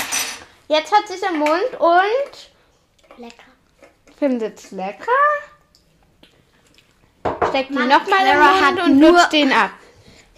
jetzt 0.69 0.93
hat 0.95 1.09
sie 1.09 1.15
es 1.15 1.23
im 1.23 1.39
Mund 1.39 1.81
und 1.81 2.51
Lecker. 3.17 3.51
findet 4.19 4.59
es 4.59 4.71
lecker. 4.73 5.11
Steckt 7.49 7.71
ihn 7.71 7.89
nochmal 7.89 8.27
im 8.27 8.39
Mund 8.39 8.83
und 8.85 9.01
lutscht 9.01 9.33
den 9.33 9.53
ab. 9.53 9.71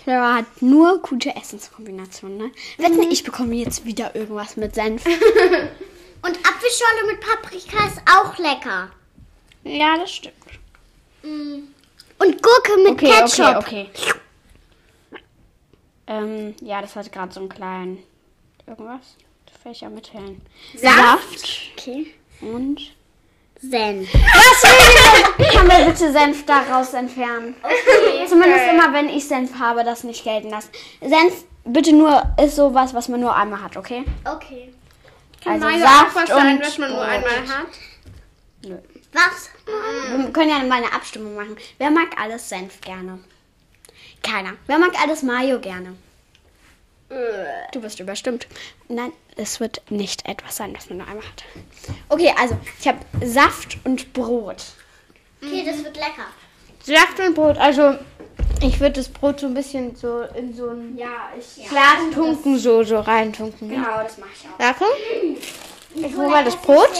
Clara 0.08 0.36
hat 0.36 0.62
nur 0.62 1.02
gute 1.02 1.36
Essenskombinationen, 1.36 2.38
ne? 2.38 2.50
Wetten, 2.78 3.02
ich 3.10 3.24
bekomme 3.24 3.54
jetzt 3.56 3.84
wieder 3.84 4.16
irgendwas 4.16 4.56
mit 4.56 4.74
Senf. 4.74 5.04
Und 6.22 6.38
Apfelschorle 6.48 7.06
mit 7.08 7.20
Paprika 7.20 7.86
ist 7.86 8.00
auch 8.10 8.38
lecker. 8.38 8.90
ja, 9.64 9.98
das 9.98 10.10
stimmt. 10.10 10.34
Mm. 11.22 11.58
Und 12.20 12.42
Gurke 12.42 12.76
mit 12.84 12.92
Okay, 12.92 13.10
Ketchup. 13.10 13.56
okay, 13.58 13.90
okay. 13.92 14.14
Ähm, 16.06 16.54
ja, 16.62 16.80
das 16.80 16.96
hat 16.96 17.12
gerade 17.12 17.34
so 17.34 17.40
einen 17.40 17.50
kleinen 17.50 18.02
irgendwas. 18.66 19.14
Will 19.62 19.72
ich 19.72 19.82
ja 19.82 19.90
mitteilen. 19.90 20.40
Saft. 20.74 21.72
Okay. 21.76 22.14
Und. 22.40 22.94
Senf. 23.60 24.08
Kann 25.52 25.66
man 25.66 25.86
bitte 25.86 26.12
Senf 26.12 26.46
daraus 26.46 26.94
entfernen? 26.94 27.56
Zumindest 28.28 28.64
immer, 28.70 28.92
wenn 28.92 29.08
ich 29.08 29.26
Senf 29.26 29.58
habe, 29.58 29.84
das 29.84 30.04
nicht 30.04 30.22
gelten 30.24 30.50
lassen. 30.50 30.70
Senf 31.00 31.44
bitte 31.64 31.92
nur 31.92 32.22
ist 32.42 32.56
sowas, 32.56 32.94
was 32.94 33.08
man 33.08 33.20
nur 33.20 33.34
einmal 33.34 33.62
hat, 33.62 33.76
okay? 33.76 34.04
Okay. 34.24 34.72
Also 35.44 35.64
Mayo 35.66 35.80
Saft 35.80 36.10
auch 36.10 36.14
was 36.22 36.28
sein, 36.28 36.60
was 36.60 36.78
man 36.78 36.90
nur 36.90 36.98
Brot. 36.98 37.08
einmal 37.08 37.32
hat. 37.32 37.66
Was? 39.12 39.50
Wir 40.16 40.32
können 40.32 40.50
ja 40.50 40.58
mal 40.64 40.82
eine 40.82 40.92
Abstimmung 40.92 41.34
machen. 41.34 41.56
Wer 41.78 41.90
mag 41.90 42.08
alles 42.20 42.48
Senf 42.48 42.80
gerne? 42.80 43.18
Keiner. 44.22 44.54
Wer 44.66 44.78
mag 44.78 44.92
alles 45.00 45.22
Mayo 45.22 45.60
gerne? 45.60 45.96
Du 47.72 47.80
bist 47.80 48.00
überstimmt. 48.00 48.46
Nein, 48.88 49.12
es 49.36 49.60
wird 49.60 49.80
nicht 49.90 50.28
etwas 50.28 50.56
sein, 50.56 50.74
das 50.74 50.88
man 50.88 50.98
nur 50.98 51.06
einmal 51.06 51.24
hat. 51.24 51.44
Okay, 52.08 52.34
also 52.38 52.56
ich 52.78 52.86
habe 52.86 52.98
Saft 53.24 53.78
und 53.84 54.12
Brot. 54.12 54.62
Okay, 55.42 55.64
das 55.64 55.82
wird 55.82 55.96
lecker. 55.96 56.26
Saft 56.82 57.18
und 57.20 57.34
Brot. 57.34 57.56
Also, 57.56 57.96
ich 58.60 58.80
würde 58.80 58.94
das 58.94 59.08
Brot 59.08 59.40
so 59.40 59.46
ein 59.46 59.54
bisschen 59.54 59.96
so 59.96 60.22
in 60.34 60.54
so 60.54 60.68
ein 60.70 60.96
Ja, 60.98 61.30
ich. 61.38 61.68
Glas 61.68 62.12
tunken, 62.12 62.58
so, 62.58 62.82
so 62.82 63.00
reintunken. 63.00 63.68
Genau, 63.68 64.02
das 64.02 64.18
mache 64.18 64.30
ich 64.34 64.48
auch. 64.48 64.58
Danke. 64.58 64.84
Ich 65.94 66.16
hole 66.16 66.28
mal 66.28 66.44
das 66.44 66.56
Brot. 66.56 66.90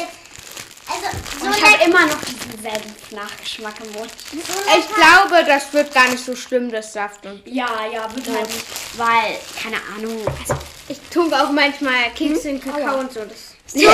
Also, 0.91 1.19
so 1.39 1.47
Und 1.47 1.57
ich 1.57 1.65
habe 1.65 1.85
immer 1.85 2.07
noch 2.07 2.21
diesen 2.25 2.63
Senf-Nachgeschmack 2.63 3.75
im 3.85 3.93
Mund. 3.93 4.11
Ich 4.33 4.87
glaube, 4.95 5.45
das 5.47 5.73
wird 5.73 5.93
gar 5.93 6.09
nicht 6.09 6.25
so 6.25 6.35
schlimm, 6.35 6.71
das 6.71 6.93
Saft 6.93 7.21
Ja, 7.45 7.87
ja, 7.93 8.15
wird 8.15 8.29
halt 8.29 8.49
nicht. 8.49 8.67
Weil, 8.97 9.39
keine 9.63 9.77
Ahnung. 9.95 10.27
Also, 10.41 10.55
Ich 10.89 10.99
tunke 11.13 11.37
auch 11.41 11.51
manchmal 11.51 12.11
Kekse 12.15 12.51
in 12.51 12.61
Kakao 12.61 13.01
und 13.01 13.13
so. 13.13 13.21
So, 13.67 13.91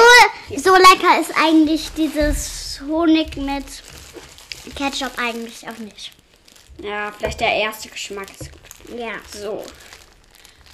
so 0.56 0.74
lecker 0.76 1.20
ist 1.20 1.32
eigentlich 1.36 1.90
dieses 1.96 2.80
Honig 2.88 3.36
mit 3.36 3.64
Ketchup 4.76 5.12
eigentlich 5.18 5.66
auch 5.68 5.78
nicht. 5.78 6.12
ja, 6.78 7.12
vielleicht 7.18 7.40
der 7.40 7.52
erste 7.54 7.88
Geschmack 7.88 8.28
ist 8.38 8.50
gut. 8.52 8.98
Ja. 8.98 9.14
So. 9.32 9.64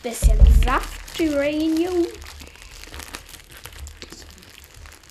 Bisschen 0.02 0.38
Saft, 0.64 1.18
Uranium. 1.18 2.06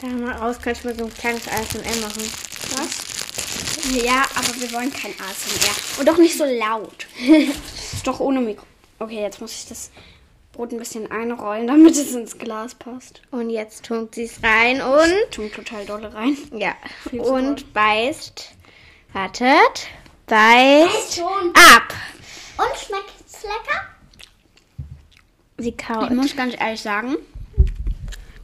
Da 0.01 0.08
mal 0.08 0.32
raus 0.34 0.58
kann 0.62 0.74
ich 0.74 0.84
mal 0.84 0.96
so 0.96 1.06
ein 1.06 1.13
kleines 1.13 1.48
ASMR 1.48 2.01
machen. 2.01 2.32
Was? 2.77 3.94
Ja, 4.03 4.24
aber 4.36 4.60
wir 4.60 4.72
wollen 4.74 4.91
kein 4.94 5.12
ASMR. 5.13 6.00
Und 6.00 6.08
doch 6.08 6.18
nicht 6.18 6.38
so 6.38 6.46
laut. 6.46 7.08
ist 7.94 8.06
doch 8.06 8.20
ohne 8.20 8.39
Mikro. 8.39 8.65
Okay, 9.00 9.22
jetzt 9.22 9.41
muss 9.41 9.53
ich 9.53 9.68
das 9.68 9.91
Brot 10.51 10.72
ein 10.72 10.79
bisschen 10.79 11.10
einrollen, 11.12 11.68
damit 11.68 11.96
es 11.96 12.12
ins 12.13 12.38
Glas 12.38 12.75
passt. 12.75 13.22
Und 13.32 13.50
jetzt 13.50 13.86
tunkt 13.86 14.15
sie 14.15 14.24
es 14.25 14.44
rein 14.44 14.82
und 14.82 15.32
Tun 15.32 15.51
total 15.51 15.86
dolle 15.86 16.13
rein. 16.13 16.38
ja 16.51 16.75
und 17.12 17.74
beißt. 17.74 18.51
Wartet. 19.13 19.88
Beißt 20.27 21.15
Schon. 21.15 21.53
ab. 21.56 21.94
Und 22.58 22.77
schmeckt 22.77 23.13
es 23.25 23.41
lecker? 23.44 23.86
Sie 25.58 25.70
Ich 25.70 25.77
kaut. 25.77 26.12
muss 26.12 26.36
ganz 26.36 26.56
ehrlich 26.60 26.82
sagen, 26.82 27.15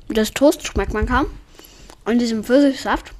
das 0.09 0.31
Toast 0.31 0.65
schmeckt 0.65 0.93
man 0.93 1.05
kaum. 1.05 1.27
Und 2.05 2.19
diesen 2.19 2.43
Pfirsichsaft 2.43 3.11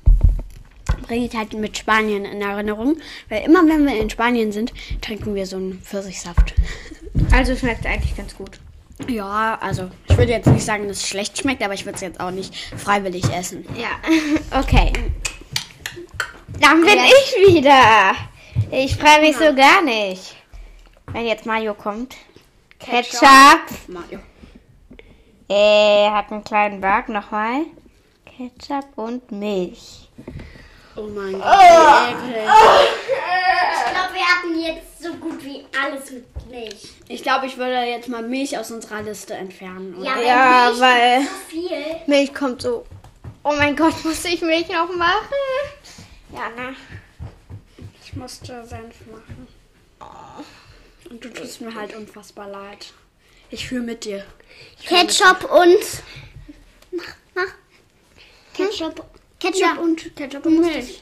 bringe 1.08 1.26
ich 1.26 1.36
halt 1.36 1.54
mit 1.54 1.78
Spanien 1.78 2.26
in 2.26 2.42
Erinnerung. 2.42 2.98
Weil 3.30 3.44
immer 3.44 3.68
wenn 3.68 3.86
wir 3.86 4.00
in 4.00 4.10
Spanien 4.10 4.52
sind, 4.52 4.74
trinken 5.02 5.36
wir 5.36 5.46
so 5.46 5.58
einen 5.58 5.82
Pfirsichsaft. 5.82 6.54
Also 7.32 7.56
schmeckt 7.56 7.86
eigentlich 7.86 8.16
ganz 8.18 8.36
gut. 8.36 8.60
Ja, 9.08 9.58
also 9.62 9.90
ich 10.10 10.18
würde 10.18 10.34
jetzt 10.34 10.48
nicht 10.48 10.66
sagen, 10.66 10.90
dass 10.90 10.98
es 10.98 11.08
schlecht 11.08 11.38
schmeckt, 11.38 11.64
aber 11.64 11.74
ich 11.74 11.86
würde 11.86 11.96
es 11.96 12.02
jetzt 12.02 12.20
auch 12.20 12.32
nicht 12.32 12.54
freiwillig 12.78 13.24
essen. 13.34 13.66
Ja, 13.78 13.88
okay. 14.60 14.92
Dann 16.60 16.82
bin 16.82 16.90
Ja. 16.98 17.06
ich 17.06 17.56
wieder. 17.56 18.16
Ich 18.70 18.98
freue 18.98 19.22
mich 19.22 19.38
so 19.38 19.56
gar 19.56 19.82
nicht. 19.82 20.36
Wenn 21.14 21.26
jetzt 21.26 21.46
Mario 21.46 21.74
kommt. 21.74 22.16
Ketchup. 22.80 23.62
Mario. 23.88 24.20
Er 25.48 26.12
hat 26.14 26.32
einen 26.34 26.44
kleinen 26.44 26.82
Berg 26.82 27.08
nochmal. 27.08 27.62
Ketchup 28.38 28.86
und 28.98 29.32
Milch. 29.32 30.10
Oh 30.96 31.04
mein 31.04 31.34
Gott. 31.34 31.44
wie 31.44 32.32
eklig. 32.32 32.50
Ich 33.76 33.92
glaube, 33.92 34.14
wir 34.14 34.26
hatten 34.26 34.60
jetzt 34.62 35.04
so 35.04 35.14
gut 35.16 35.44
wie 35.44 35.66
alles 35.82 36.12
mit 36.12 36.50
Milch. 36.50 36.90
Ich 37.08 37.24
glaube, 37.24 37.46
ich 37.46 37.58
würde 37.58 37.84
jetzt 37.84 38.08
mal 38.10 38.24
Milch 38.24 38.58
aus 38.58 38.72
unserer 38.72 39.02
Liste 39.04 39.34
entfernen. 39.36 39.96
Oder? 39.96 40.06
Ja, 40.06 40.16
weil 40.18 40.26
Ja, 40.26 40.66
Milch 40.70 40.82
weil- 40.82 41.22
ist 41.22 41.30
so 41.30 41.36
viel. 41.50 41.96
Milch 42.08 42.34
kommt 42.34 42.62
so. 42.62 42.86
Oh 43.44 43.54
mein 43.58 43.76
Gott, 43.76 44.04
muss 44.04 44.26
ich 44.26 44.42
Milch 44.42 44.68
noch 44.70 44.94
machen? 44.96 45.34
Ja, 46.34 46.50
ne? 46.50 46.76
Ich 48.04 48.14
musste 48.16 48.66
Senf 48.66 48.96
machen. 49.12 49.48
Und 51.10 51.24
du 51.24 51.30
tust 51.30 51.62
mir 51.62 51.74
halt 51.76 51.96
unfassbar 51.96 52.50
leid. 52.50 52.92
Ich 53.52 53.68
fühle 53.68 53.82
mit 53.84 54.04
dir. 54.06 54.26
Ketchup 54.86 55.44
und. 55.52 55.78
Mach, 56.92 57.16
mach. 57.36 57.54
Ketchup. 58.56 59.06
Ketchup 59.40 59.78
und. 59.80 60.16
Ketchup 60.16 60.46
und 60.46 60.62
Milch. 60.62 61.02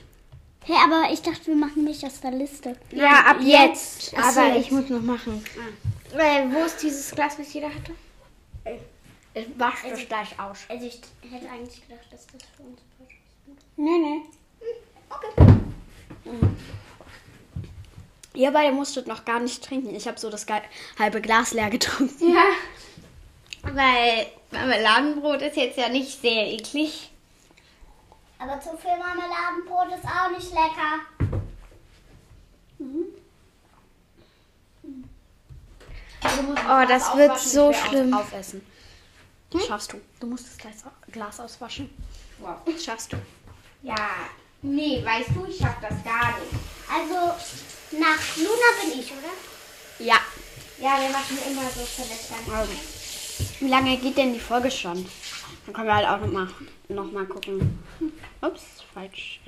Hey, 0.65 0.77
aber 0.81 1.11
ich 1.11 1.21
dachte, 1.21 1.47
wir 1.47 1.55
machen 1.55 1.83
Milch 1.83 2.05
aus 2.05 2.21
der 2.21 2.31
Liste. 2.31 2.75
Ja, 2.91 3.25
ab 3.25 3.37
jetzt. 3.41 4.11
So, 4.11 4.17
Aber 4.17 4.55
jetzt. 4.55 4.65
ich 4.65 4.71
muss 4.71 4.89
noch 4.89 5.01
machen. 5.01 5.43
Äh, 6.13 6.45
wo 6.51 6.63
ist 6.63 6.81
dieses 6.81 7.11
Glas, 7.11 7.37
was 7.37 7.53
jeder 7.53 7.67
hatte? 7.67 7.93
Ich 9.33 9.47
wasche 9.57 9.89
das 9.89 10.07
gleich 10.07 10.39
aus. 10.39 10.59
Also 10.69 10.85
ich 10.85 11.01
hätte 11.29 11.49
eigentlich 11.49 11.81
gedacht, 11.87 12.05
dass 12.11 12.27
das 12.27 12.43
für 12.55 12.63
uns 12.63 12.79
ist. 12.79 13.11
Nee, 13.75 13.97
nee. 13.97 14.21
Okay. 15.09 15.51
Ihr 18.35 18.51
beide 18.51 18.71
musstet 18.73 19.07
noch 19.07 19.25
gar 19.25 19.39
nicht 19.39 19.63
trinken. 19.63 19.93
Ich 19.95 20.07
habe 20.07 20.19
so 20.19 20.29
das 20.29 20.45
halbe 20.97 21.21
Glas 21.21 21.53
leer 21.53 21.69
getrunken. 21.69 22.33
Ja. 22.33 22.45
Weil 23.63 24.27
Marmeladenbrot 24.51 25.41
ist 25.41 25.57
jetzt 25.57 25.77
ja 25.77 25.89
nicht 25.89 26.21
sehr 26.21 26.47
eklig. 26.53 27.09
Aber 28.39 28.59
zu 28.59 28.77
viel 28.77 28.97
Marmeladenbrot 28.97 29.97
ist 29.97 30.05
auch 30.05 30.29
nicht 30.29 30.51
lecker. 30.51 30.99
Oh, 36.69 36.87
das 36.87 37.15
wird 37.15 37.39
so 37.39 37.73
schlimm. 37.73 38.13
Auf, 38.13 38.21
aufessen. 38.21 38.65
Das 39.49 39.65
schaffst 39.65 39.93
du. 39.93 40.01
Du 40.19 40.27
musst 40.27 40.47
das 40.47 40.57
Glas, 40.57 40.83
Glas 41.11 41.39
auswaschen. 41.39 41.89
Wow. 42.39 42.57
Das 42.65 42.83
schaffst 42.83 43.13
du. 43.13 43.17
Ja. 43.83 43.95
Nee, 44.61 45.03
weißt 45.03 45.29
du, 45.35 45.45
ich 45.45 45.57
schaff 45.57 45.75
das 45.81 46.03
gar 46.03 46.39
nicht. 46.39 46.53
Also 46.89 47.33
nach 47.99 48.37
Luna 48.37 48.69
bin 48.81 48.99
ich, 48.99 49.11
oder? 49.11 49.33
Ja. 49.99 50.15
Ja, 50.79 50.99
wir 50.99 51.09
machen 51.09 51.37
immer 51.47 51.69
so 51.69 51.81
Verletzungen. 51.85 52.57
Also, 52.57 52.73
wie 53.59 53.67
lange 53.67 53.97
geht 53.97 54.17
denn 54.17 54.33
die 54.33 54.39
Folge 54.39 54.71
schon? 54.71 55.05
Dann 55.65 55.73
können 55.73 55.87
wir 55.87 55.95
halt 55.95 56.07
auch 56.07 56.19
nochmal 56.19 56.47
noch 56.89 57.11
mal 57.11 57.25
gucken. 57.25 57.79
Ups, 58.41 58.83
falsch. 58.93 59.39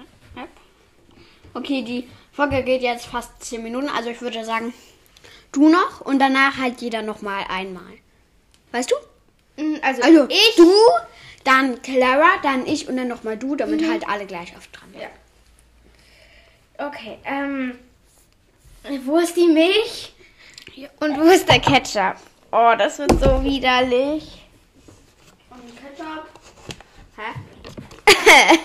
Okay, 1.53 1.83
die 1.83 2.07
Folge 2.33 2.63
geht 2.63 2.81
jetzt 2.81 3.05
fast 3.05 3.43
10 3.43 3.63
Minuten. 3.63 3.87
Also 3.89 4.09
ich 4.09 4.21
würde 4.21 4.43
sagen, 4.43 4.73
du 5.53 5.69
noch 5.69 6.01
und 6.01 6.19
danach 6.19 6.57
halt 6.57 6.81
jeder 6.81 7.01
nochmal 7.01 7.45
einmal. 7.49 7.93
Weißt 8.71 8.91
du? 8.91 9.61
Mm, 9.63 9.77
Also, 9.81 10.01
Also 10.01 10.25
ich. 10.27 10.55
du, 10.57 10.69
dann 11.45 11.81
Clara, 11.81 12.37
dann 12.43 12.65
ich 12.65 12.89
und 12.89 12.97
dann 12.97 13.07
nochmal 13.07 13.37
du, 13.37 13.55
damit 13.55 13.87
halt 13.89 14.07
alle 14.07 14.25
gleich 14.25 14.55
oft 14.57 14.69
dran 14.75 14.89
sind. 14.91 15.01
Ja. 15.01 16.87
Okay, 16.87 17.19
ähm. 17.23 17.79
Wo 19.05 19.17
ist 19.17 19.35
die 19.37 19.47
Milch? 19.47 20.13
Und 20.99 21.17
wo 21.17 21.23
ist 21.23 21.47
der 21.47 21.59
Ketchup? 21.59 22.17
Oh, 22.51 22.73
das 22.77 22.99
wird 22.99 23.11
so 23.19 23.41
widerlich. 23.43 24.44
Und 25.61 25.75
Ketchup. 25.75 26.27
Hä? 27.15 27.31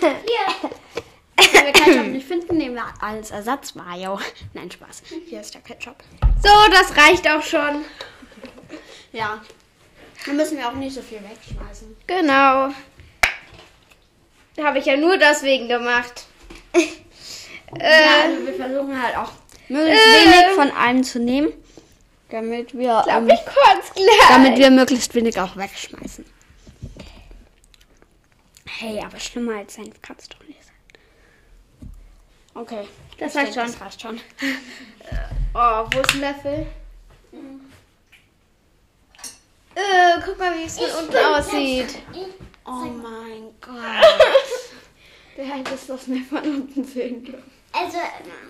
Hier. 0.01 0.71
Wenn 1.53 1.67
wir 1.67 1.73
Ketchup 1.73 2.07
nicht 2.07 2.27
finden, 2.27 2.57
nehmen 2.59 2.75
wir 2.75 2.85
als 3.01 3.31
Ersatz 3.31 3.75
Mayo. 3.75 4.19
Nein, 4.55 4.71
Spaß. 4.71 5.03
Hier 5.27 5.41
ist 5.41 5.55
der 5.55 5.61
Ketchup. 5.61 5.97
So, 6.43 6.49
das 6.71 6.97
reicht 6.97 7.29
auch 7.29 7.43
schon. 7.43 7.85
Ja. 9.13 9.41
Dann 10.27 10.37
müssen 10.37 10.59
wir 10.59 10.69
auch 10.69 10.75
nicht 10.75 10.95
so 10.95 11.03
viel 11.03 11.19
wegschmeißen. 11.19 11.97
Genau. 12.07 12.71
Habe 14.63 14.79
ich 14.79 14.85
ja 14.85 14.97
nur 14.97 15.17
deswegen 15.17 15.69
gemacht. 15.69 16.25
Ja, 17.79 17.87
äh, 17.87 18.25
also 18.25 18.47
wir 18.49 18.55
versuchen 18.55 19.01
halt 19.01 19.17
auch 19.17 19.31
möglichst 19.69 20.05
wenig 20.05 20.55
von 20.57 20.71
allem 20.73 21.05
zu 21.05 21.21
nehmen, 21.21 21.53
damit 22.29 22.77
wir, 22.77 23.03
glaub, 23.05 23.09
ähm, 23.09 23.31
damit 24.29 24.59
wir 24.59 24.73
möglichst 24.73 25.15
wenig 25.15 25.41
auch 25.41 25.57
wegschmeißen. 25.57 26.25
Hey, 28.81 28.99
aber 29.05 29.21
schlimmer 29.21 29.59
als 29.59 29.75
Senf 29.75 30.01
kann 30.01 30.17
es 30.19 30.27
doch 30.31 30.41
nicht 30.49 30.59
sein. 30.65 31.91
Okay. 32.55 32.89
Das 33.19 33.35
ich 33.35 33.41
reicht 33.43 33.53
schon. 33.55 33.67
Das 33.67 33.81
reicht 33.81 34.01
schon. 34.01 34.21
Oh, 35.53 35.85
wo 35.93 35.99
ist 36.01 36.15
ein 36.15 36.21
Löffel? 36.21 36.67
Äh, 39.75 40.21
guck 40.25 40.39
mal, 40.39 40.57
wie 40.57 40.63
es 40.63 40.79
von 40.79 40.89
unten 41.05 41.17
aussieht. 41.17 41.99
Oh 42.65 42.71
mein 42.71 43.49
Gott. 43.61 43.75
Der 45.37 45.45
hätte 45.45 45.75
es 45.75 45.89
das 45.89 46.07
mehr 46.07 46.23
von 46.29 46.39
unten 46.39 46.85
sehen 46.85 47.25
können. 47.25 47.43
Also 47.73 47.99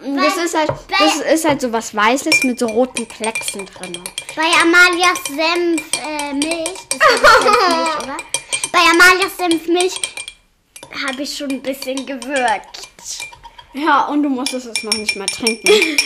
Das 0.02 0.34
bei, 0.36 0.42
ist 0.44 0.54
halt, 0.54 0.70
das 0.98 1.16
ist 1.32 1.48
halt 1.48 1.60
so 1.62 1.72
was 1.72 1.94
Weißes 1.94 2.44
mit 2.44 2.58
so 2.58 2.66
roten 2.66 3.08
Klecksen 3.08 3.64
drin. 3.64 3.98
bei 4.36 4.42
Amalias 4.62 5.24
Senf 5.26 5.82
äh, 6.06 6.34
Milch, 6.34 6.78
das 6.90 7.10
ist 7.10 7.22
Senfmilch, 7.22 7.96
oder? 8.02 8.16
Bei 8.72 8.78
Amalias 8.92 9.36
Senfmilch 9.38 10.00
habe 11.06 11.22
ich 11.22 11.36
schon 11.36 11.50
ein 11.50 11.62
bisschen 11.62 12.06
gewürgt. 12.06 12.88
Ja, 13.72 14.06
und 14.06 14.22
du 14.22 14.28
musstest 14.28 14.66
es 14.66 14.82
noch 14.82 14.92
nicht 14.92 15.16
mal 15.16 15.26
trinken. 15.26 15.68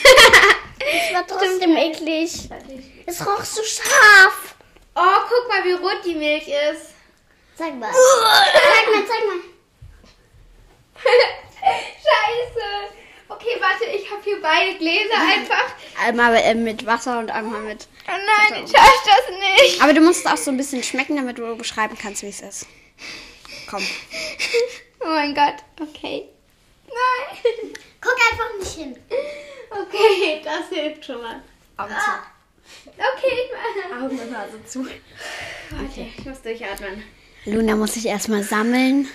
Es 0.87 1.15
war 1.15 1.27
trotzdem 1.27 1.77
eklig. 1.77 2.51
Es 3.07 3.27
roch 3.27 3.43
so 3.45 3.63
scharf. 3.63 4.55
Oh, 4.95 5.21
guck 5.29 5.49
mal, 5.49 5.65
wie 5.65 5.73
rot 5.73 6.05
die 6.05 6.15
Milch 6.15 6.47
ist. 6.47 6.93
Sag 7.57 7.75
mal. 7.79 7.91
Zeig 7.91 8.95
mal, 8.95 9.07
zeig 9.07 9.27
mal. 9.27 9.41
Scheiße. 11.65 12.95
Okay, 13.29 13.57
warte, 13.61 13.85
ich 13.85 14.11
habe 14.11 14.23
hier 14.23 14.43
beide 14.43 14.77
Gläser 14.77 15.19
einfach. 15.21 15.75
Einmal 16.05 16.35
äh, 16.37 16.55
mit 16.55 16.85
Wasser 16.85 17.19
und 17.19 17.31
einmal 17.31 17.61
mit. 17.63 17.87
Oh 18.07 18.11
nein, 18.11 18.65
ich 18.65 18.71
schaff 18.71 19.05
das 19.07 19.63
nicht. 19.63 19.83
Aber 19.83 19.95
du 19.95 20.01
musst 20.01 20.27
auch 20.29 20.37
so 20.37 20.51
ein 20.51 20.57
bisschen 20.57 20.83
schmecken, 20.83 21.17
damit 21.17 21.39
du 21.39 21.57
beschreiben 21.57 21.97
kannst, 22.01 22.23
wie 22.23 22.29
es 22.29 22.41
ist. 22.41 22.67
Komm. 23.69 23.83
Oh 25.07 25.11
mein 25.11 25.35
Gott, 25.35 25.57
okay. 25.81 26.31
Nein. 26.87 27.39
Guck 28.01 28.17
einfach 28.33 28.59
nicht 28.59 28.73
hin. 28.73 28.97
Okay, 29.71 30.41
das 30.43 30.71
hilft 30.71 31.05
schon 31.05 31.21
mal. 31.21 31.43
Augen 31.77 31.93
zu. 31.93 32.91
Okay, 32.97 33.35
ich 33.45 33.51
mache. 33.53 34.03
Augen 34.03 34.19
und 34.19 34.33
Nase 34.33 34.65
zu. 34.65 34.81
Okay, 34.81 36.11
ich 36.17 36.25
muss 36.25 36.41
durchatmen. 36.41 37.05
Luna 37.45 37.77
muss 37.77 37.95
sich 37.95 38.07
erstmal 38.07 38.43
sammeln. 38.43 39.09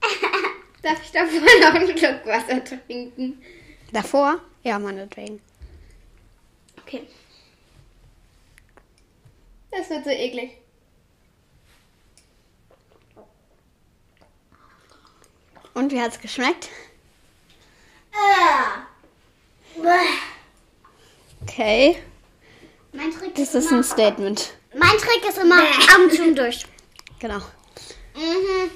Darf 0.82 1.02
ich 1.02 1.10
davor 1.10 1.40
noch 1.60 1.74
einen 1.74 1.98
Schluck 1.98 2.24
Wasser 2.24 2.62
trinken? 2.64 3.42
Davor? 3.92 4.40
Ja, 4.62 4.78
meinetwegen. 4.78 5.40
Okay. 6.82 7.06
Das 9.72 9.90
wird 9.90 10.04
so 10.04 10.10
eklig. 10.10 10.58
Und 15.74 15.92
wie 15.92 16.00
hat's 16.00 16.20
geschmeckt? 16.20 16.68
Äh. 18.12 19.80
Bäh. 19.80 19.88
Okay. 21.42 22.02
Mein 22.92 23.12
Trick 23.12 23.34
Das 23.34 23.54
ist 23.54 23.66
ist 23.66 23.72
ein 23.72 23.84
Statement. 23.84 24.52
mein 24.74 24.96
Trick 24.98 25.24
ist 25.28 25.38
immer 25.38 25.62
zu 26.10 26.22
und 26.22 26.36
durch. 26.36 26.64
Genau. 27.20 27.38
Mhm. 28.14 28.70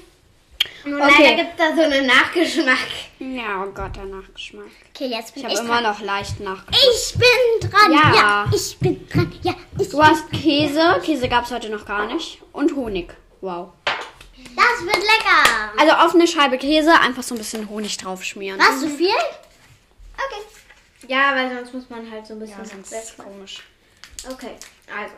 Nur 0.85 1.01
Okay. 1.01 1.13
leider 1.23 1.43
gibt 1.43 1.59
es 1.59 1.67
da 1.67 1.75
so 1.75 1.81
einen 1.81 2.05
Nachgeschmack. 2.07 2.77
Ja, 3.19 3.63
oh 3.63 3.71
Gott, 3.71 3.95
der 3.95 4.05
Nachgeschmack. 4.05 4.67
Okay, 4.93 5.07
jetzt 5.07 5.33
bin 5.33 5.45
Ich 5.45 5.51
ich, 5.53 5.57
habe 5.59 5.67
immer 5.67 5.81
noch 5.81 5.99
leicht 5.99 6.39
Nachgeschmack. 6.39 6.89
Ich 6.97 7.13
bin 7.13 7.69
dran. 7.69 7.91
Ja. 7.91 8.13
Ja. 8.15 8.51
ich 8.53 8.77
bin 8.79 9.07
dran. 9.09 9.33
Ja, 9.43 9.53
ich 9.79 9.89
Du 9.89 10.01
hast 10.01 10.31
Käse. 10.31 11.01
Käse 11.03 11.27
gab's 11.27 11.51
heute 11.51 11.69
noch 11.69 11.85
gar 11.85 12.05
nicht. 12.05 12.41
Und 12.53 12.75
Honig. 12.75 13.13
Wow. 13.41 13.73
Das 14.55 14.85
wird 14.85 14.95
lecker. 14.95 15.43
Also 15.77 15.93
auf 15.93 16.13
eine 16.15 16.27
Scheibe 16.27 16.57
Käse 16.57 16.93
einfach 16.99 17.23
so 17.23 17.35
ein 17.35 17.37
bisschen 17.37 17.69
Honig 17.69 17.97
drauf 17.97 18.23
schmieren. 18.23 18.59
Was, 18.59 18.81
so 18.81 18.87
viel? 18.87 19.07
Okay. 19.07 20.41
Ja, 21.07 21.35
weil 21.35 21.53
sonst 21.55 21.73
muss 21.73 21.89
man 21.89 22.09
halt 22.09 22.25
so 22.25 22.33
ein 22.33 22.39
bisschen. 22.39 22.59
Ja, 22.59 22.65
sonst 22.65 22.91
ist 22.91 23.17
komisch. 23.17 23.61
Okay, 24.31 24.55
also. 24.95 25.13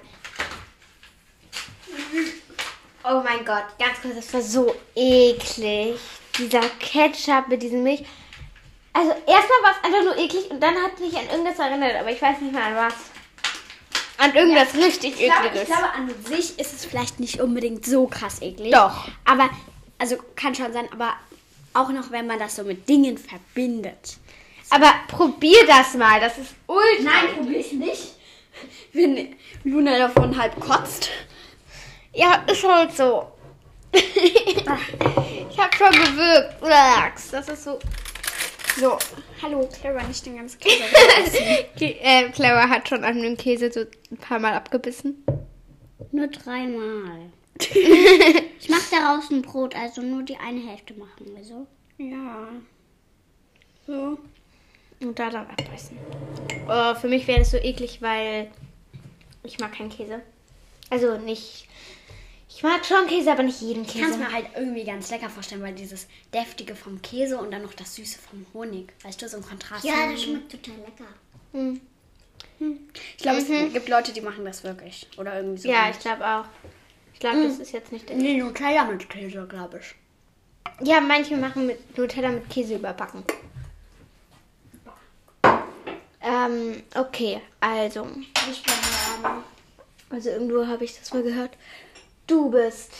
Oh 3.03 3.21
mein 3.23 3.45
Gott, 3.45 3.63
ganz 3.79 4.01
kurz, 4.01 4.15
das 4.15 4.33
war 4.33 4.41
so 4.41 4.75
eklig. 4.95 5.97
Dieser 6.37 6.61
Ketchup 6.79 7.47
mit 7.47 7.61
diesem 7.61 7.83
Milch. 7.83 8.03
Also 8.93 9.11
erstmal 9.11 9.63
war 9.63 9.71
es 9.77 9.85
einfach 9.85 10.03
nur 10.03 10.17
eklig 10.17 10.49
und 10.49 10.59
dann 10.61 10.75
hat 10.75 10.99
mich 10.99 11.15
an 11.15 11.29
irgendwas 11.29 11.59
erinnert, 11.59 11.95
aber 11.95 12.11
ich 12.11 12.21
weiß 12.21 12.41
nicht 12.41 12.51
mehr 12.53 12.63
an 12.65 12.75
was. 12.75 12.93
An 14.17 14.35
irgendwas 14.35 14.73
richtig 14.73 15.13
Ich 15.21 15.25
glaube, 15.27 15.47
ekliges. 15.47 15.69
ich 15.69 15.75
glaube, 15.75 15.93
an 15.93 16.23
sich 16.25 16.59
ist 16.59 16.73
es 16.73 16.85
vielleicht 16.85 17.19
nicht 17.19 17.39
unbedingt 17.39 17.85
so 17.85 18.07
krass 18.07 18.41
eklig. 18.41 18.73
Doch. 18.73 19.07
Aber, 19.23 19.49
also 19.97 20.17
kann 20.35 20.55
schon 20.55 20.73
sein, 20.73 20.87
aber 20.91 21.13
auch 21.73 21.89
noch, 21.89 22.11
wenn 22.11 22.27
man 22.27 22.39
das 22.39 22.55
so 22.55 22.63
mit 22.63 22.87
Dingen 22.87 23.17
verbindet. 23.17 24.17
aber 24.69 24.93
probier 25.07 25.65
das 25.67 25.93
mal, 25.93 26.19
das 26.19 26.37
ist 26.37 26.55
ultra. 26.67 27.27
probier 27.35 27.59
ich 27.59 27.73
nicht. 27.73 28.15
Wenn 28.93 29.35
Luna 29.63 29.97
davon 29.97 30.35
halb 30.35 30.59
kotzt. 30.59 31.09
Ja, 32.13 32.43
ist 32.51 32.63
halt 32.67 32.95
so. 32.95 33.27
ich 33.93 34.65
hab 35.59 35.75
schon 35.75 35.91
gewirkt. 35.91 36.61
Das 37.31 37.47
ist 37.47 37.63
so. 37.63 37.79
So, 38.79 38.97
hallo, 39.41 39.67
Clara, 39.73 40.03
nicht 40.03 40.23
den 40.25 40.37
ganzen 40.37 40.59
Käse. 40.59 41.37
Äh, 41.79 42.29
Clara 42.29 42.69
hat 42.69 42.87
schon 42.87 43.03
an 43.03 43.21
dem 43.21 43.35
Käse 43.35 43.71
so 43.71 43.81
ein 44.11 44.17
paar 44.17 44.37
Mal 44.39 44.53
abgebissen. 44.53 45.23
Nur 46.11 46.27
dreimal. 46.27 47.31
Ich 47.73 48.69
mache 48.69 48.91
daraus 48.91 49.29
ein 49.29 49.41
Brot, 49.41 49.75
also 49.75 50.01
nur 50.01 50.23
die 50.23 50.37
eine 50.37 50.59
Hälfte 50.67 50.93
machen 50.93 51.35
wir 51.35 51.43
so. 51.43 51.67
Ja. 51.97 52.49
So. 53.85 54.17
Und 54.99 55.19
da 55.19 55.29
dann 55.29 55.47
abbeißen. 55.47 55.97
Oh, 56.67 56.95
für 56.95 57.07
mich 57.07 57.27
wäre 57.27 57.39
das 57.39 57.51
so 57.51 57.57
eklig, 57.57 58.01
weil 58.01 58.51
ich 59.43 59.59
mag 59.59 59.73
keinen 59.73 59.89
Käse. 59.89 60.21
Also 60.89 61.17
nicht. 61.17 61.67
Ich 62.49 62.63
mag 62.63 62.85
schon 62.85 63.07
Käse, 63.07 63.31
aber 63.31 63.43
nicht 63.43 63.61
jeden 63.61 63.83
Ich 63.83 63.93
kann 63.93 64.09
es 64.09 64.17
Käse. 64.17 64.19
mir 64.19 64.31
halt 64.31 64.47
irgendwie 64.55 64.83
ganz 64.83 65.11
lecker 65.11 65.29
vorstellen, 65.29 65.61
weil 65.61 65.75
dieses 65.75 66.07
deftige 66.33 66.75
vom 66.75 67.01
Käse 67.01 67.37
und 67.37 67.51
dann 67.51 67.61
noch 67.61 67.73
das 67.73 67.95
süße 67.95 68.19
vom 68.19 68.45
Honig. 68.53 68.91
Weißt 69.03 69.21
du, 69.21 69.29
so 69.29 69.37
ein 69.37 69.43
Kontrast. 69.43 69.85
Ja, 69.85 70.11
das 70.11 70.23
schmeckt 70.23 70.51
total 70.51 70.75
lecker. 70.79 71.07
Hm. 71.53 71.81
Ich 72.59 73.23
glaube, 73.23 73.37
es 73.37 73.73
gibt 73.73 73.87
Leute, 73.87 74.13
die 74.13 74.21
machen 74.21 74.43
das 74.43 74.63
wirklich. 74.63 75.07
Oder 75.17 75.35
irgendwie 75.35 75.61
so. 75.61 75.69
Ja, 75.69 75.89
ich 75.91 75.99
glaube 75.99 76.25
auch. 76.25 76.45
Ich 77.17 77.21
glaube, 77.21 77.41
das 77.47 77.57
ist 77.57 77.71
jetzt 77.71 77.91
nicht 77.91 78.07
der. 78.07 78.15
Nee, 78.15 78.37
Nutella 78.37 78.85
mit 78.85 79.09
Käse, 79.09 79.47
glaube 79.47 79.79
ich. 79.79 79.95
Ja, 80.87 81.01
manche 81.01 81.35
machen 81.35 81.65
mit 81.65 81.97
Nutella 81.97 82.29
mit 82.29 82.47
Käse 82.47 82.75
überbacken. 82.75 83.23
Ähm, 86.21 86.83
okay, 86.93 87.41
also. 87.59 88.07
Ich 88.51 88.61
bin. 88.61 88.73
Also 90.11 90.29
irgendwo 90.29 90.67
habe 90.67 90.83
ich 90.83 90.99
das 90.99 91.11
mal 91.11 91.23
gehört. 91.23 91.57
Du 92.27 92.51
bist. 92.51 92.91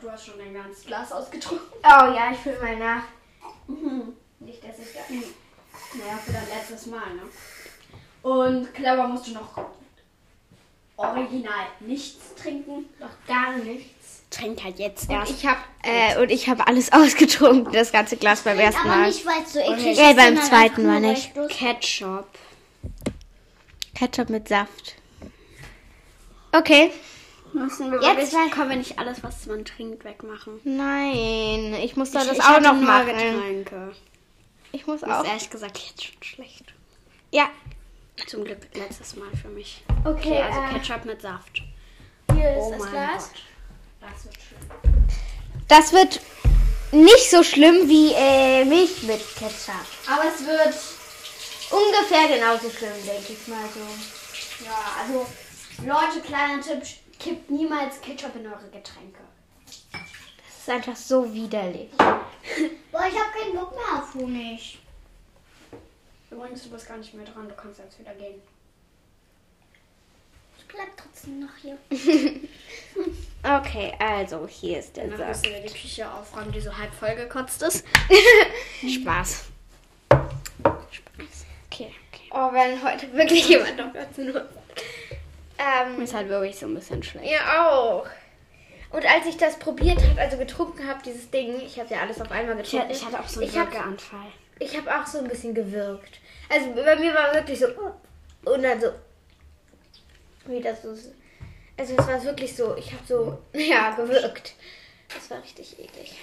Du 0.00 0.08
hast 0.08 0.26
schon 0.26 0.38
dein 0.38 0.54
ganzes 0.54 0.86
Glas 0.86 1.10
ausgetrunken. 1.10 1.66
Oh 1.82 2.14
ja, 2.14 2.30
ich 2.30 2.38
fühle 2.38 2.62
mal 2.62 2.76
nach. 2.76 3.02
Nicht, 4.38 4.62
dass 4.62 4.78
ich 4.78 4.92
da. 4.92 5.00
Naja, 5.98 6.16
für 6.24 6.32
dein 6.32 6.46
letztes 6.48 6.86
Mal, 6.86 7.12
ne? 7.12 7.22
Und 8.22 8.72
clever 8.72 9.08
musst 9.08 9.26
du 9.26 9.32
noch 9.32 9.70
original 11.16 11.66
nichts 11.80 12.34
trinken. 12.40 12.84
Doch 13.00 13.08
gar 13.26 13.52
nichts. 13.58 14.22
Trink 14.30 14.62
halt 14.64 14.78
jetzt 14.78 15.08
Und 15.08 15.14
erst. 15.14 15.30
ich 15.32 15.46
habe 15.46 15.58
äh, 15.84 16.20
und 16.20 16.30
ich 16.30 16.48
habe 16.48 16.66
alles 16.66 16.92
ausgetrunken, 16.92 17.72
das 17.72 17.92
ganze 17.92 18.16
Glas 18.16 18.42
beim 18.42 18.58
ersten 18.58 18.80
Aber 18.80 18.96
Mal. 18.96 19.06
nicht, 19.06 19.24
weil 19.24 19.42
es 19.44 19.52
so 19.52 19.60
eklig 19.60 19.98
ist. 19.98 20.16
Beim 20.16 20.36
zweiten 20.42 20.86
Mal 20.86 21.00
nicht. 21.00 21.32
Ketchup. 21.48 22.26
Ketchup 23.94 24.28
mit 24.30 24.48
Saft. 24.48 24.96
Okay. 26.52 26.90
Müssen 27.52 27.90
wir 27.90 28.02
Jetzt 28.02 28.32
wirklich, 28.32 28.50
können 28.50 28.70
wir 28.70 28.76
nicht 28.76 28.98
alles, 28.98 29.22
was 29.22 29.46
man 29.46 29.64
trinkt, 29.64 30.04
wegmachen. 30.04 30.60
Nein, 30.64 31.74
ich 31.82 31.96
muss 31.96 32.10
da 32.10 32.20
Ich- 32.22 32.28
das 32.28 32.38
ich 32.38 32.44
auch 32.44 32.60
noch 32.60 32.74
machen. 32.74 33.06
Getränke. 33.06 33.94
Ich 34.72 34.86
muss 34.86 35.00
Das 35.00 35.10
auch. 35.10 35.22
ist 35.22 35.28
ehrlich 35.30 35.50
gesagt 35.50 35.78
jetzt 35.78 36.04
schon 36.04 36.22
schlecht. 36.22 36.64
Ja. 37.30 37.48
Zum 38.26 38.44
Glück 38.44 38.58
letztes 38.74 39.16
Mal 39.16 39.30
für 39.40 39.48
mich. 39.48 39.84
Okay, 40.04 40.08
Okay, 40.08 40.42
also 40.42 40.60
äh, 40.60 40.78
Ketchup 40.78 41.04
mit 41.04 41.20
Saft. 41.22 41.62
Hier 42.32 42.54
Oh 42.56 42.70
mein 42.78 42.92
Gott. 42.92 43.30
Das 44.00 44.24
wird 44.24 44.34
schlimm. 44.34 45.06
Das 45.68 45.92
wird 45.92 46.20
nicht 46.92 47.30
so 47.30 47.42
schlimm 47.42 47.88
wie 47.88 48.12
äh, 48.14 48.64
Milch 48.64 49.02
mit 49.02 49.20
Ketchup. 49.36 49.86
Aber 50.08 50.24
es 50.28 50.44
wird 50.46 50.74
ungefähr 51.70 52.28
genauso 52.36 52.70
schlimm, 52.70 52.92
denke 53.06 53.32
ich 53.32 53.48
mal 53.48 53.68
so. 53.74 54.64
Ja, 54.64 54.78
also 55.02 55.26
Leute, 55.84 56.20
kleiner 56.26 56.60
Tipp, 56.62 56.82
kippt 57.18 57.50
niemals 57.50 58.00
Ketchup 58.00 58.34
in 58.36 58.46
eure 58.46 58.68
Getränke. 58.72 59.20
Das 59.92 60.58
ist 60.62 60.68
einfach 60.70 60.96
so 60.96 61.32
widerlich. 61.32 61.90
Boah, 61.98 63.06
ich 63.06 63.14
habe 63.18 63.30
keinen 63.38 63.54
Bock 63.56 63.72
mehr 63.72 64.02
auf 64.02 64.14
Honig. 64.14 64.78
Übrigens, 66.36 66.62
du 66.64 66.70
bist 66.70 66.86
gar 66.86 66.98
nicht 66.98 67.14
mehr 67.14 67.24
dran, 67.24 67.48
du 67.48 67.54
kannst 67.54 67.78
jetzt 67.80 67.98
wieder 67.98 68.12
gehen. 68.14 68.40
Ich 70.58 70.66
bleib 70.68 70.88
trotzdem 70.96 71.40
noch 71.40 71.56
hier. 71.60 71.76
Okay, 73.42 73.92
also 74.00 74.48
hier 74.48 74.78
ist 74.80 74.96
der 74.96 75.04
Danach 75.06 75.34
Saft. 75.34 75.42
müssen 75.46 75.54
wir 75.62 75.70
die 75.70 75.78
Küche 75.78 76.10
aufräumen, 76.10 76.50
die 76.50 76.60
so 76.60 76.76
halb 76.76 76.92
voll 76.92 77.14
gekotzt 77.14 77.62
ist. 77.62 77.84
Spaß. 78.80 79.44
Spaß. 80.10 81.44
Okay, 81.70 81.94
okay. 82.10 82.30
Oh, 82.32 82.52
wenn 82.52 82.82
heute 82.82 83.12
wirklich 83.12 83.46
jemand 83.50 83.76
noch 83.76 83.94
was 83.94 84.12
zu 84.14 84.24
nutzen. 84.24 84.48
Ähm, 85.58 86.02
Ist 86.02 86.14
halt 86.14 86.28
wirklich 86.28 86.56
so 86.58 86.66
ein 86.66 86.74
bisschen 86.74 87.02
schlecht. 87.04 87.30
ja 87.30 87.68
auch. 87.68 88.06
Und 88.90 89.04
als 89.06 89.26
ich 89.26 89.36
das 89.36 89.58
probiert 89.58 90.02
habe, 90.02 90.20
also 90.20 90.38
getrunken 90.38 90.86
habe, 90.88 91.00
dieses 91.04 91.30
Ding, 91.30 91.60
ich 91.60 91.78
habe 91.78 91.94
ja 91.94 92.00
alles 92.00 92.20
auf 92.20 92.30
einmal 92.32 92.56
getrunken. 92.56 92.90
ich 92.90 93.04
hatte 93.04 93.20
auch 93.20 93.28
so 93.28 93.40
einen 93.40 93.48
Ich 93.50 93.56
hab- 93.56 93.72
Würgeanfall. 93.72 94.26
Ich 94.58 94.76
habe 94.76 94.90
auch 95.00 95.06
so 95.06 95.18
ein 95.18 95.28
bisschen 95.28 95.54
gewirkt. 95.54 96.18
Also 96.48 96.72
bei 96.74 96.96
mir 96.96 97.14
war 97.14 97.34
wirklich 97.34 97.58
so 97.58 97.66
und 98.44 98.62
dann 98.62 98.80
so 98.80 98.88
wie 100.46 100.60
das 100.60 100.82
so. 100.82 100.90
Also 101.78 101.94
es 101.96 102.06
war 102.06 102.24
wirklich 102.24 102.54
so, 102.54 102.76
ich 102.76 102.92
habe 102.92 103.02
so 103.06 103.38
ja 103.58 103.90
gewirkt. 103.94 104.54
Das 105.12 105.30
war 105.30 105.42
richtig 105.42 105.78
eklig. 105.78 106.16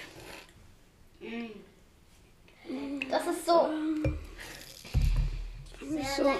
Das 3.10 3.26
ist 3.26 3.46
so. 3.46 3.68
So. 6.16 6.32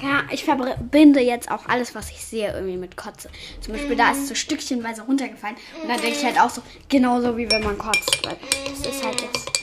Ja, 0.00 0.24
ich 0.30 0.44
verbinde 0.44 1.20
jetzt 1.20 1.50
auch 1.50 1.66
alles, 1.66 1.94
was 1.94 2.10
ich 2.10 2.24
sehe, 2.24 2.52
irgendwie 2.52 2.76
mit 2.76 2.96
Kotze. 2.96 3.28
Zum 3.60 3.74
Beispiel, 3.74 3.96
da 3.96 4.12
ist 4.12 4.28
so 4.28 4.34
stückchenweise 4.36 5.02
runtergefallen. 5.02 5.56
Und 5.82 5.88
dann 5.88 6.00
denke 6.00 6.18
ich 6.18 6.24
halt 6.24 6.40
auch 6.40 6.50
so, 6.50 6.62
genauso 6.88 7.36
wie 7.36 7.50
wenn 7.50 7.64
man 7.64 7.76
kotzt. 7.76 8.24
Weil 8.24 8.36
das 8.68 8.86
ist 8.86 9.04
halt 9.04 9.20
das. 9.22 9.57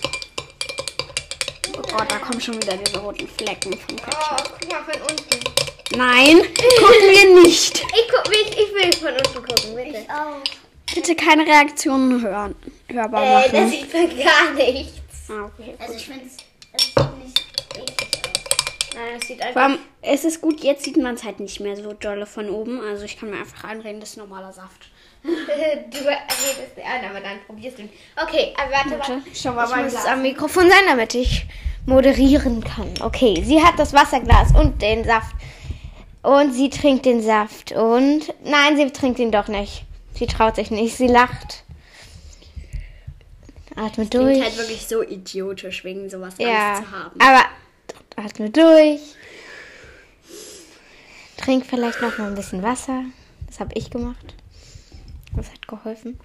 Oh 1.78 1.82
Gott, 1.82 2.10
da 2.12 2.18
kommen 2.20 2.40
schon 2.42 2.56
wieder 2.56 2.78
diese 2.78 2.98
roten 3.00 3.28
Flecken 3.28 3.74
vom 3.78 3.96
Ketchup. 3.98 4.38
Oh, 4.40 4.56
guck 4.60 4.72
mal 4.72 4.84
von 4.84 5.02
unten. 5.02 5.98
Nein, 5.98 6.38
gucken 6.38 7.10
wir 7.10 7.42
nicht. 7.44 7.80
Ich 7.80 8.08
guck 8.12 8.34
ich, 8.34 8.52
ich 8.52 8.74
will 8.74 8.94
von 8.94 9.14
unten 9.14 9.34
gucken, 9.48 9.76
bitte. 9.76 10.06
Oh. 10.10 10.42
Bitte 10.94 11.16
keine 11.16 11.46
Reaktionen 11.46 12.22
hören, 12.22 12.56
hörbar 12.90 13.24
Äh, 13.24 13.34
machen. 13.34 13.50
das 13.54 13.70
sieht 13.72 13.94
man 13.94 14.10
gar 14.18 14.52
nichts. 14.54 15.02
Ah, 15.30 15.46
okay. 15.46 15.76
Also 15.80 15.94
ich 15.94 16.06
finde 16.06 16.26
es 16.26 16.38
sieht 16.86 16.96
nicht 17.24 17.40
eklig 17.76 18.10
aus. 18.26 18.96
Nein, 18.96 19.20
das 19.20 19.28
sieht 19.28 19.38
Vor 19.40 19.48
einfach. 19.48 19.62
allem, 19.64 19.80
es 20.02 20.24
ist 20.26 20.42
gut, 20.42 20.62
jetzt 20.62 20.84
sieht 20.84 20.98
man 20.98 21.16
es 21.16 21.24
halt 21.24 21.40
nicht 21.40 21.60
mehr 21.60 21.76
so 21.76 21.94
dolle 21.94 22.26
von 22.26 22.50
oben. 22.50 22.80
Also 22.82 23.04
ich 23.04 23.18
kann 23.20 23.30
mir 23.32 23.38
einfach 23.38 23.64
einreden, 23.66 24.00
das 24.00 24.12
ist 24.12 24.18
normaler 24.18 24.54
Saft. 24.54 24.90
du 25.24 25.32
redest 25.32 26.78
an, 26.78 27.10
aber 27.10 27.20
dann 27.20 27.40
probierst 27.48 27.80
du. 27.80 27.84
ihn. 27.84 27.90
Okay, 28.22 28.54
aber 28.58 28.72
warte, 28.72 28.92
warte. 29.00 29.22
Schau 29.34 29.54
mal 29.54 29.68
Ich 29.70 29.76
muss 29.86 29.94
es 30.02 30.06
am 30.06 30.22
Mikrofon 30.22 30.70
sein, 30.70 30.84
damit 30.88 31.16
ich 31.16 31.46
moderieren 31.86 32.64
kann. 32.64 32.90
Okay, 33.02 33.44
sie 33.46 33.62
hat 33.62 33.78
das 33.78 33.94
Wasserglas 33.94 34.52
und 34.54 34.82
den 34.82 35.04
Saft. 35.04 35.36
Und 36.22 36.54
sie 36.54 36.70
trinkt 36.70 37.06
den 37.06 37.22
Saft. 37.22 37.72
Und 37.72 38.34
nein, 38.44 38.78
sie 38.78 38.90
trinkt 38.92 39.20
ihn 39.20 39.32
doch 39.32 39.48
nicht. 39.48 39.84
Sie 40.14 40.26
traut 40.26 40.56
sich 40.56 40.72
nicht. 40.72 40.96
Sie 40.98 41.08
lacht. 41.08 41.64
Atme 43.76 44.06
Klingt 44.08 44.14
durch. 44.14 44.42
halt 44.42 44.58
wirklich 44.58 44.88
so 44.88 45.04
idiotisch, 45.04 45.84
wegen 45.84 46.10
sowas 46.10 46.36
ja, 46.38 46.76
Angst 46.78 46.84
zu 46.84 46.92
haben. 46.92 47.20
aber 47.20 47.46
atme 48.16 48.50
durch. 48.50 49.02
Trink 51.38 51.66
vielleicht 51.66 52.02
noch 52.02 52.18
mal 52.18 52.30
ein 52.30 52.36
bisschen 52.36 52.64
Wasser. 52.64 53.04
Das 53.48 53.60
habe 53.60 53.72
ich 53.76 53.90
gemacht. 53.90 54.34
Das 55.36 55.52
hat 55.52 55.68
geholfen. 55.68 56.18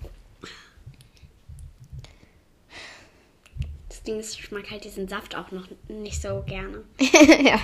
Das 4.01 4.05
Ding 4.07 4.19
ist, 4.19 4.39
ich 4.39 4.51
mag 4.51 4.71
halt 4.71 4.83
diesen 4.85 5.09
Saft 5.09 5.37
auch 5.37 5.51
noch 5.51 5.69
nicht 5.89 6.23
so 6.23 6.43
gerne. 6.47 6.83
ja. 6.99 7.61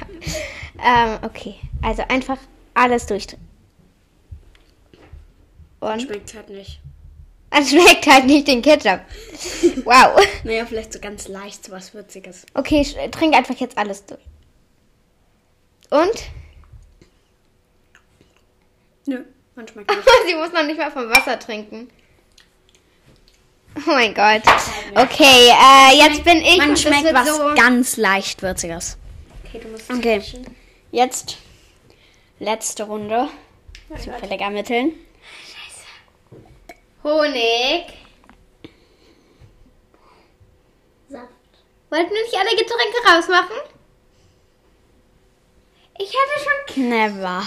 Ähm, 0.84 1.18
okay. 1.22 1.54
Also 1.80 2.02
einfach 2.08 2.36
alles 2.74 3.06
durchtrinken. 3.06 3.48
Und 5.80 6.02
Schmeckt 6.02 6.34
halt 6.34 6.50
nicht. 6.50 6.78
es 7.48 7.70
schmeckt 7.70 8.06
halt 8.06 8.26
nicht 8.26 8.46
den 8.48 8.60
Ketchup. 8.60 9.00
Wow. 9.86 10.20
Naja, 10.44 10.66
vielleicht 10.66 10.92
so 10.92 10.98
ganz 11.00 11.26
leicht, 11.28 11.64
so 11.64 11.72
was 11.72 11.94
Würziges. 11.94 12.44
Okay, 12.54 12.82
sch- 12.82 13.10
trink 13.12 13.34
einfach 13.34 13.54
jetzt 13.56 13.78
alles 13.78 14.04
durch. 14.04 14.20
Und? 15.90 16.24
Nö, 19.06 19.24
man 19.54 19.68
schmeckt 19.68 19.90
nicht. 19.96 20.08
Sie 20.26 20.34
muss 20.34 20.52
noch 20.52 20.66
nicht 20.66 20.76
mal 20.78 20.90
vom 20.90 21.08
Wasser 21.08 21.38
trinken. 21.38 21.88
Oh 23.76 23.80
mein 23.90 24.14
Gott. 24.14 24.42
Okay, 24.94 25.50
äh, 25.50 25.96
jetzt 25.98 26.24
bin 26.24 26.38
ich. 26.38 26.56
Man 26.58 26.76
schmeckt 26.76 27.12
was 27.12 27.28
so- 27.36 27.54
ganz 27.54 27.96
leicht 27.96 28.42
Würziges. 28.42 28.96
Okay, 29.44 29.60
du 29.60 29.68
musst 29.68 29.90
Okay. 29.90 30.20
switchen. 30.20 30.56
Jetzt 30.90 31.36
letzte 32.38 32.84
Runde. 32.84 33.28
Zufällig 34.02 34.40
ermitteln. 34.40 34.92
Honig. 37.04 37.84
Saft. 41.08 41.28
Wollten 41.90 42.10
wir 42.10 42.22
nicht 42.22 42.34
alle 42.36 42.50
Getränke 42.56 43.08
rausmachen? 43.08 43.56
Ich 45.98 46.08
hatte 46.08 46.74
schon. 46.74 46.88
Never. 46.88 47.42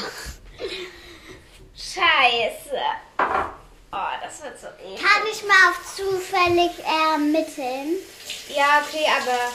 Scheiße. 1.76 2.80
Oh, 3.92 3.98
das 4.22 4.44
wird 4.44 4.60
so 4.60 4.68
eklig. 4.68 5.00
Kann 5.00 5.24
ich 5.32 5.44
mal 5.44 5.70
auf 5.72 5.96
zufällig 5.96 6.72
ermitteln? 6.86 7.96
Ja, 8.50 8.84
okay, 8.84 9.06
aber. 9.20 9.52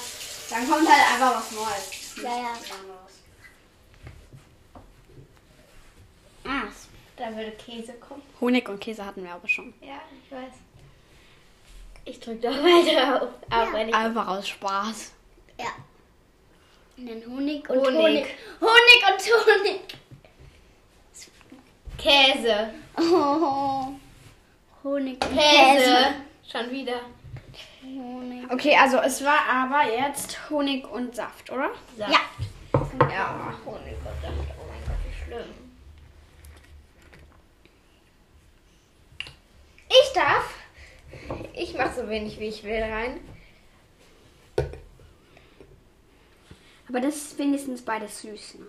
Dann 0.51 0.69
kommt 0.69 0.89
halt 0.89 1.13
einfach 1.13 1.37
was 1.37 1.51
Neues. 1.53 2.17
Ja, 2.23 2.39
ja. 2.39 2.55
Ah, 6.47 6.69
Da 7.17 7.35
würde 7.35 7.53
Käse 7.53 7.95
kommen. 7.95 8.23
Honig 8.41 8.69
und 8.69 8.81
Käse 8.81 9.05
hatten 9.07 9.23
wir 9.25 9.33
aber 9.33 9.49
schon. 9.49 9.73
Ja, 9.81 10.01
ich 10.25 10.31
weiß. 10.33 10.53
Ich 12.05 12.21
drücke 12.21 12.49
doch 12.49 12.57
weiter 12.57 13.23
auf. 13.23 13.73
Wenn 13.73 13.89
ich 13.89 13.95
Einfach 13.95 14.27
aus 14.29 14.49
Spaß. 14.49 15.13
Ja. 15.59 15.67
Und 16.97 17.07
dann 17.09 17.25
Honig 17.27 17.69
und 17.71 17.79
Honig. 17.79 17.97
Honig. 17.97 18.27
Honig, 18.61 19.05
und 19.09 19.23
Honig. 19.47 19.81
Käse. 21.97 22.75
Oh. 22.99 23.95
Honig 24.85 25.15
und 25.25 25.35
Käse. 25.35 26.15
Schon 26.47 26.71
wieder. 26.71 27.01
Honig. 27.83 28.53
Okay, 28.53 28.77
also 28.77 28.99
es 28.99 29.25
war 29.25 29.41
aber 29.51 29.91
jetzt 29.91 30.39
Honig 30.51 30.87
und 30.91 31.17
Saft, 31.17 31.51
oder? 31.51 31.71
Saft. 31.97 32.13
Ja. 32.13 32.19
Ja, 33.11 33.55
Honig 33.65 33.97
und 33.97 34.23
Saft. 34.23 34.51
Oh 34.59 34.67
mein 34.69 34.85
Gott, 34.87 34.99
wie 35.09 35.25
schlimm. 35.25 35.55
Ich 39.89 40.13
darf. 40.13 40.55
Ich 41.55 41.75
mache 41.79 41.95
so 42.03 42.09
wenig, 42.11 42.39
wie 42.39 42.49
ich 42.49 42.63
will, 42.63 42.83
rein. 42.83 43.21
Aber 46.89 47.01
das 47.01 47.17
ist 47.17 47.39
wenigstens 47.39 47.83
beides 47.83 48.21
süß, 48.21 48.57
ne? 48.57 48.67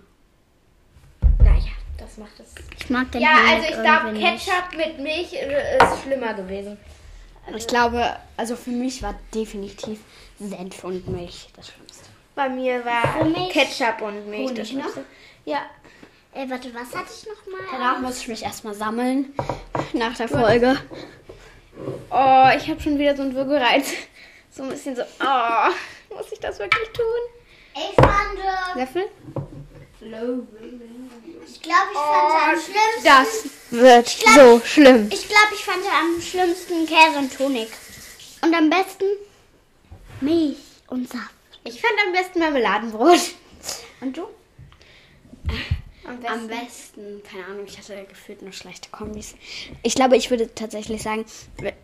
Das 1.97 2.17
macht 2.17 2.39
es. 2.39 2.53
Ich 2.79 2.89
mag 2.89 3.12
den 3.12 3.21
Ja, 3.21 3.38
Honig 3.38 3.51
also 3.51 3.67
ich 3.67 3.81
glaube. 3.81 4.19
Ketchup 4.19 4.77
mit 4.77 4.99
Milch 4.99 5.34
ist 5.34 6.03
schlimmer 6.03 6.34
gewesen. 6.34 6.77
Ich 7.55 7.67
glaube, 7.67 8.15
also 8.38 8.55
für 8.55 8.71
mich 8.71 9.01
war 9.03 9.15
definitiv 9.34 9.99
Senf 10.39 10.84
und 10.84 11.08
Milch 11.08 11.47
das 11.55 11.67
Schlimmste. 11.69 12.05
Bei 12.36 12.49
mir 12.49 12.84
war 12.84 13.03
Ketchup 13.49 14.01
und 14.01 14.27
Milch 14.29 14.43
Honig, 14.49 14.55
das? 14.55 14.69
Schlimmste. 14.69 15.05
Ja. 15.45 15.60
Äh, 16.34 16.49
warte, 16.49 16.73
was 16.73 16.93
hatte 16.93 17.10
ich 17.15 17.25
nochmal? 17.27 17.65
Danach 17.71 17.99
muss 18.01 18.17
ich 18.19 18.27
mich 18.27 18.43
erstmal 18.43 18.73
sammeln. 18.73 19.34
Nach 19.93 20.15
der 20.17 20.27
Folge. 20.27 20.75
Oh, 22.10 22.49
ich 22.58 22.67
habe 22.69 22.79
schon 22.81 22.99
wieder 22.99 23.15
so 23.15 23.21
einen 23.21 23.36
Würgereiz. 23.36 23.91
So 24.51 24.63
ein 24.63 24.69
bisschen 24.69 24.95
so, 24.95 25.01
oh, 25.21 26.15
muss 26.15 26.31
ich 26.31 26.39
das 26.39 26.60
wirklich 26.60 26.89
tun? 26.89 27.05
Ich 27.73 27.95
fand, 27.95 28.39
äh, 28.39 28.79
Löffel? 28.79 29.03
Ich 31.55 31.61
glaube, 31.61 31.91
ich 31.91 31.97
fand 31.97 32.31
Oh, 32.31 32.51
am 32.51 32.59
schlimmsten. 32.59 33.03
Das 33.03 33.71
wird 33.71 34.07
so 34.35 34.61
schlimm. 34.65 35.09
Ich 35.11 35.27
glaube, 35.27 35.53
ich 35.53 35.63
fand 35.63 35.83
am 35.85 36.21
schlimmsten 36.21 36.85
Käse 36.85 37.17
und 37.17 37.39
Honig. 37.39 37.69
Und 38.41 38.53
am 38.53 38.69
besten 38.69 39.05
Milch 40.21 40.57
und 40.87 41.09
Saft. 41.09 41.33
Ich 41.63 41.81
fand 41.81 41.93
am 42.05 42.11
besten 42.11 42.39
Marmeladenbrot. 42.39 43.19
Und 44.01 44.17
du? 44.17 44.27
Am 46.07 46.23
Am 46.25 46.47
besten, 46.47 47.23
keine 47.23 47.45
Ahnung, 47.45 47.65
ich 47.65 47.77
hatte 47.79 48.05
gefühlt 48.07 48.41
nur 48.43 48.51
schlechte 48.51 48.89
Kombis. 48.89 49.33
Ich 49.81 49.95
glaube, 49.95 50.17
ich 50.17 50.29
würde 50.29 50.53
tatsächlich 50.53 51.01
sagen, 51.01 51.25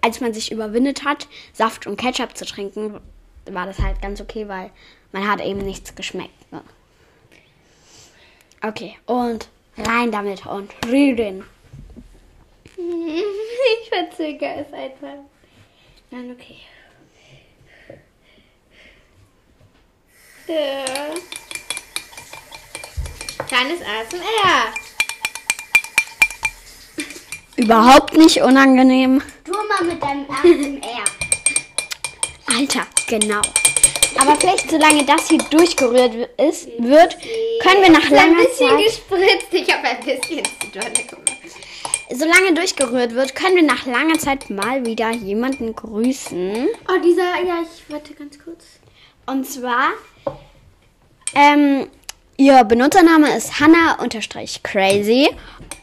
als 0.02 0.20
man 0.20 0.34
sich 0.34 0.52
überwindet 0.52 1.04
hat, 1.04 1.28
Saft 1.54 1.88
und 1.88 1.98
Ketchup 1.98 2.38
zu 2.38 2.46
trinken, 2.46 3.02
war 3.46 3.66
das 3.66 3.80
halt 3.80 4.00
ganz 4.02 4.22
okay, 4.22 4.48
weil 4.48 4.70
man 5.12 5.28
hat 5.28 5.42
eben 5.42 5.60
nichts 5.66 5.96
geschmeckt. 5.96 6.52
Ne? 6.52 6.62
Okay, 8.62 8.96
und 9.08 9.48
rein 9.78 10.12
damit 10.12 10.46
und 10.46 10.72
rühren. 10.88 11.44
Ich 13.84 13.90
verzögere 13.90 14.66
es 14.66 14.74
einfach. 14.74 15.24
Nein, 16.10 16.32
okay. 16.32 16.58
Ja. 20.48 21.14
Kleines 23.48 23.82
ASMR. 23.82 24.74
Überhaupt 27.58 28.18
nicht 28.18 28.42
unangenehm. 28.42 29.22
Du 29.44 29.52
mal 29.52 29.84
mit 29.84 30.02
deinem 30.02 30.26
ersten 30.28 30.82
R. 30.82 31.06
Alter, 32.58 32.88
genau. 33.08 33.42
Aber 34.22 34.36
vielleicht, 34.36 34.70
solange 34.70 35.04
das 35.04 35.30
hier 35.30 35.40
durchgerührt 35.40 36.30
ist, 36.38 36.68
wird, 36.78 37.18
können 37.64 37.82
wir 37.82 37.90
nach 37.90 38.06
Ein 38.06 38.16
langer 38.16 38.44
bisschen 38.44 38.70
Zeit, 38.70 38.86
gespritzt. 38.86 39.48
Ich 39.52 39.74
habe 39.74 39.88
ein 39.88 40.00
bisschen 40.06 40.46
zu 40.46 40.68
doll 40.72 40.92
gemacht. 40.92 41.32
solange 42.12 42.54
durchgerührt 42.54 43.16
wird, 43.16 43.34
können 43.34 43.56
wir 43.56 43.64
nach 43.64 43.88
langer 43.88 44.20
Zeit 44.20 44.50
mal 44.52 44.86
wieder 44.86 45.10
jemanden 45.12 45.76
grüßen. 45.76 46.68
Oh, 46.88 47.02
dieser, 47.04 47.44
ja, 47.44 47.64
ich 47.64 47.92
warte 47.92 48.14
ganz 48.14 48.38
kurz. 48.38 48.64
Und 49.26 49.46
zwar, 49.48 49.90
ähm, 51.34 51.88
ihr 52.42 52.64
Benutzername 52.64 53.38
ist 53.38 53.60
Hannah-Crazy. 53.60 55.30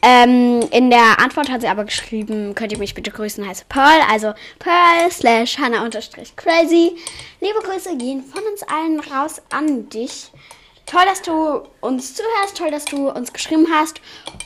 Ähm, 0.01 0.59
in 0.71 0.89
der 0.89 1.17
Antwort 1.19 1.49
hat 1.49 1.61
sie 1.61 1.69
aber 1.69 1.85
geschrieben, 1.85 2.53
könnt 2.53 2.73
ihr 2.73 2.77
mich 2.77 2.93
bitte 2.93 3.11
grüßen, 3.11 3.47
heiße 3.47 3.63
Pearl. 3.69 4.01
Also 4.11 4.33
Pearl 4.59 5.09
slash 5.09 5.57
Hannah-Crazy. 5.57 6.97
Liebe 7.39 7.59
Grüße 7.63 7.95
gehen 7.95 8.25
von 8.25 8.43
uns 8.51 8.63
allen 8.63 8.99
raus 8.99 9.41
an 9.51 9.87
dich. 9.87 10.31
Toll, 10.85 11.03
dass 11.05 11.21
du 11.21 11.61
uns 11.79 12.15
zuhörst, 12.15 12.57
toll, 12.57 12.71
dass 12.71 12.83
du 12.83 13.09
uns 13.09 13.31
geschrieben 13.31 13.67
hast. 13.73 14.01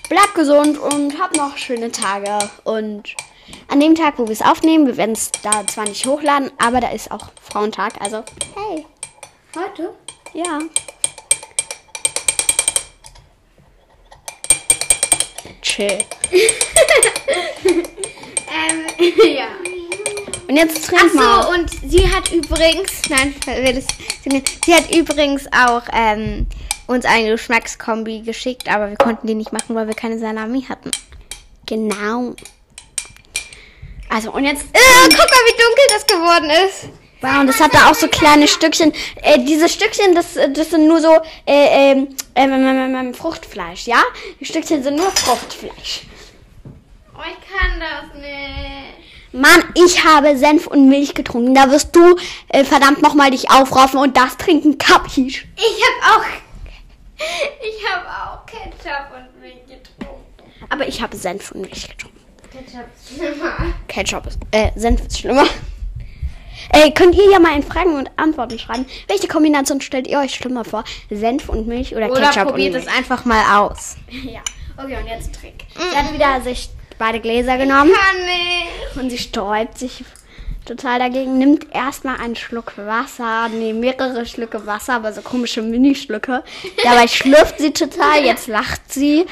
Bleib 0.08 0.36
gesund 0.36 0.78
und 0.78 1.20
hab 1.20 1.36
noch 1.36 1.58
schöne 1.58 1.92
Tage. 1.92 2.38
Und 2.64 3.16
an 3.70 3.80
dem 3.80 3.96
Tag, 3.96 4.20
wo 4.20 4.28
wir 4.28 4.34
es 4.34 4.44
aufnehmen, 4.44 4.86
wir 4.86 4.98
werden 4.98 5.14
es 5.14 5.32
da 5.42 5.66
zwar 5.66 5.86
nicht 5.86 6.06
hochladen, 6.06 6.52
aber 6.64 6.80
da 6.80 6.90
ist 6.90 7.10
auch 7.10 7.32
Frauentag. 7.42 7.94
Also, 8.02 8.24
hey. 8.56 8.86
Heute? 9.56 9.96
Ja. 10.34 10.60
Chill. 15.74 15.98
Ähm, 18.54 18.86
ja. 19.36 19.48
Und 20.48 20.56
jetzt 20.56 20.82
Ach 20.84 20.90
trink 20.90 21.16
mal. 21.16 21.42
so, 21.42 21.50
und 21.50 21.70
sie 21.90 22.08
hat 22.08 22.32
übrigens, 22.32 23.02
nein, 23.10 23.34
sie 24.66 24.76
hat 24.76 24.96
übrigens 24.96 25.48
auch 25.48 25.82
ähm, 25.92 26.46
uns 26.86 27.06
eine 27.06 27.32
Geschmackskombi 27.32 28.22
geschickt, 28.22 28.70
aber 28.70 28.90
wir 28.90 28.98
konnten 28.98 29.26
die 29.26 29.34
nicht 29.34 29.52
machen, 29.52 29.76
weil 29.76 29.88
wir 29.88 29.96
keine 29.96 30.20
Salami 30.20 30.62
hatten. 30.70 30.92
Genau. 31.66 32.36
Also, 34.10 34.32
und 34.32 34.44
jetzt. 34.44 34.66
Äh, 34.74 35.10
guck 35.10 35.18
mal, 35.18 35.26
wie 35.26 35.62
dunkel 35.64 35.86
das 35.90 36.06
geworden 36.06 36.52
ist. 36.68 37.03
Wow, 37.24 37.40
und 37.40 37.48
das 37.48 37.62
hat 37.62 37.74
da 37.74 37.90
auch 37.90 37.96
so 37.96 38.10
kleine 38.10 38.50
Stückchen. 38.50 38.92
Äh, 39.22 39.40
diese 39.40 39.70
Stückchen, 39.70 40.14
das, 40.14 40.34
das 40.34 40.72
sind 40.72 40.90
nur 40.90 41.00
so 41.00 41.14
äh, 41.46 41.92
ähm, 41.92 42.10
ähm, 42.36 42.52
ähm, 42.52 42.96
ähm, 42.96 43.14
Fruchtfleisch, 43.14 43.88
ja? 43.88 44.04
Die 44.42 44.46
Stückchen 44.46 44.84
sind 44.84 44.98
nur 44.98 45.10
Fruchtfleisch. 45.10 46.02
Oh, 47.16 47.22
ich 47.22 47.38
kann 47.50 47.80
das 47.80 48.14
nicht. 48.22 49.32
Mann, 49.32 49.64
ich 49.74 50.04
habe 50.04 50.38
Senf 50.38 50.68
und 50.68 50.90
Milch 50.90 51.14
getrunken. 51.14 51.56
Da 51.56 51.72
wirst 51.72 51.96
du 51.96 52.18
äh, 52.50 52.66
verdammt 52.66 53.02
nochmal 53.02 53.32
dich 53.32 53.50
aufraffen 53.50 54.02
und 54.02 54.18
das 54.18 54.36
trinken, 54.36 54.78
Kapisch. 54.78 55.48
Ich 55.56 55.82
habe 56.06 56.22
auch, 56.22 56.26
ich 57.62 57.90
habe 57.90 58.06
auch 58.06 58.46
Ketchup 58.46 59.14
und 59.16 59.40
Milch 59.40 59.66
getrunken. 59.66 60.52
Aber 60.68 60.86
ich 60.86 61.02
habe 61.02 61.16
Senf 61.16 61.52
und 61.52 61.62
Milch 61.62 61.88
getrunken. 61.88 62.20
Ketchup 62.52 62.86
ist 62.94 63.16
schlimmer. 63.16 63.74
Ketchup 63.88 64.28
ist, 64.28 64.40
äh, 64.52 64.72
Senf 64.76 65.00
ist 65.08 65.20
schlimmer. 65.20 65.46
Ey, 66.72 66.92
könnt 66.94 67.16
ihr 67.16 67.30
ja 67.32 67.40
mal 67.40 67.56
in 67.56 67.64
Fragen 67.64 67.96
und 67.96 68.10
Antworten 68.18 68.58
schreiben, 68.60 68.86
welche 69.08 69.28
Kombination 69.28 69.82
stellt 69.82 70.08
ihr 70.08 70.20
euch 70.20 70.36
schlimmer 70.36 70.64
vor? 70.66 70.84
Senf 71.10 71.50
und 71.50 71.68
Milch 71.68 71.96
oder, 71.96 72.10
Oder 72.12 72.30
Ketchup 72.30 72.50
probiert 72.50 72.74
und 72.74 72.80
es 72.80 72.86
Milch? 72.86 72.98
einfach 72.98 73.26
mal 73.26 73.60
aus. 73.60 73.96
Ja. 74.24 74.42
Okay, 74.76 74.98
und 74.98 75.08
jetzt 75.08 75.36
Trick. 75.40 75.66
Sie 75.76 75.98
hat 75.98 76.12
wieder 76.14 76.42
sich 76.42 76.70
beide 76.98 77.20
Gläser 77.20 77.58
genommen 77.58 77.92
Kann 77.94 78.26
nicht. 78.26 78.98
und 78.98 79.10
sie 79.12 79.20
sträubt 79.20 79.78
sich 79.78 80.04
total 80.66 80.98
dagegen, 81.00 81.38
nimmt 81.38 81.68
erstmal 81.76 82.18
einen 82.20 82.36
Schluck 82.36 82.74
Wasser, 82.78 83.50
nee, 83.50 83.74
mehrere 83.74 84.26
Schlücke 84.26 84.66
Wasser, 84.66 84.94
aber 84.96 85.14
so 85.14 85.22
komische 85.22 85.62
Minischlücke. 85.62 86.44
Dabei 86.84 87.08
schlürft 87.10 87.60
sie 87.60 87.72
total, 87.72 88.24
jetzt 88.24 88.48
lacht 88.48 88.92
sie. 88.92 89.26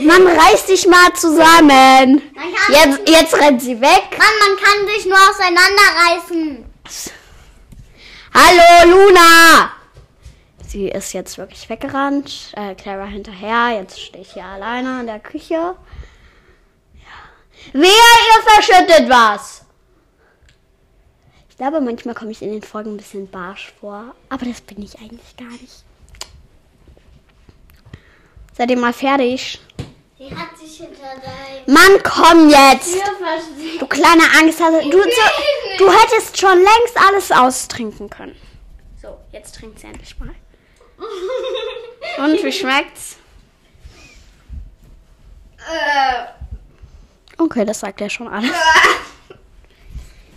Mann, 0.00 0.26
reiß 0.26 0.66
dich 0.66 0.86
mal 0.86 1.12
zusammen. 1.14 2.22
Man 2.34 2.52
Jetzt, 2.70 3.08
jetzt 3.08 3.34
rennt 3.34 3.60
sie 3.60 3.80
weg. 3.80 4.08
Mann, 4.10 4.28
man 4.40 4.56
kann 4.62 4.86
sich 4.86 5.06
nur 5.06 5.18
auseinanderreißen. 5.30 6.64
Hallo, 8.32 8.90
Luna! 8.90 9.72
Sie 10.66 10.88
ist 10.88 11.12
jetzt 11.12 11.38
wirklich 11.38 11.68
weggerannt. 11.68 12.52
Äh, 12.54 12.74
Clara 12.74 13.04
hinterher. 13.04 13.78
Jetzt 13.78 14.00
stehe 14.00 14.22
ich 14.22 14.32
hier 14.32 14.44
alleine 14.44 15.00
in 15.00 15.06
der 15.06 15.20
Küche. 15.20 15.54
Ja. 15.54 15.76
Wer, 17.72 17.88
ihr 17.88 18.42
verschüttet 18.44 19.08
was! 19.08 19.64
Ich 21.48 21.56
glaube, 21.56 21.80
manchmal 21.80 22.14
komme 22.14 22.32
ich 22.32 22.42
in 22.42 22.52
den 22.52 22.62
Folgen 22.62 22.94
ein 22.94 22.96
bisschen 22.98 23.30
barsch 23.30 23.72
vor. 23.80 24.14
Aber 24.28 24.44
das 24.44 24.60
bin 24.60 24.82
ich 24.82 24.98
eigentlich 24.98 25.36
gar 25.36 25.48
nicht. 25.48 25.84
Seid 28.56 28.70
ihr 28.70 28.78
mal 28.78 28.92
fertig? 28.94 29.60
Die 30.18 30.34
hat 30.34 30.56
sich 30.56 30.78
hinter 30.78 31.02
deinem 31.02 31.74
Mann, 31.74 32.02
komm 32.02 32.48
jetzt! 32.48 32.96
Du 33.78 33.86
kleine 33.86 34.22
Angsthase. 34.40 34.80
Du, 34.90 35.02
so, 35.02 35.10
du 35.76 35.92
hättest 35.92 36.38
schon 36.38 36.56
längst 36.56 36.96
alles 36.96 37.30
austrinken 37.32 38.08
können. 38.08 38.34
So, 39.02 39.18
jetzt 39.30 39.56
trinkt 39.56 39.78
sie 39.78 39.88
endlich 39.88 40.18
mal. 40.18 40.34
Und 42.24 42.42
wie 42.42 42.52
schmeckt's? 42.52 43.18
Okay, 47.36 47.66
das 47.66 47.80
sagt 47.80 48.00
ja 48.00 48.08
schon 48.08 48.28
alles. 48.28 48.50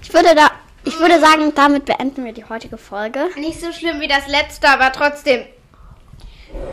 Ich 0.01 0.13
würde 0.13 0.35
da, 0.35 0.51
ich 0.83 0.99
würde 0.99 1.21
sagen, 1.21 1.53
damit 1.55 1.85
beenden 1.85 2.25
wir 2.25 2.33
die 2.33 2.43
heutige 2.43 2.77
Folge. 2.77 3.29
Nicht 3.37 3.61
so 3.61 3.71
schlimm 3.71 4.01
wie 4.01 4.09
das 4.09 4.27
letzte, 4.27 4.67
aber 4.67 4.91
trotzdem. 4.91 5.45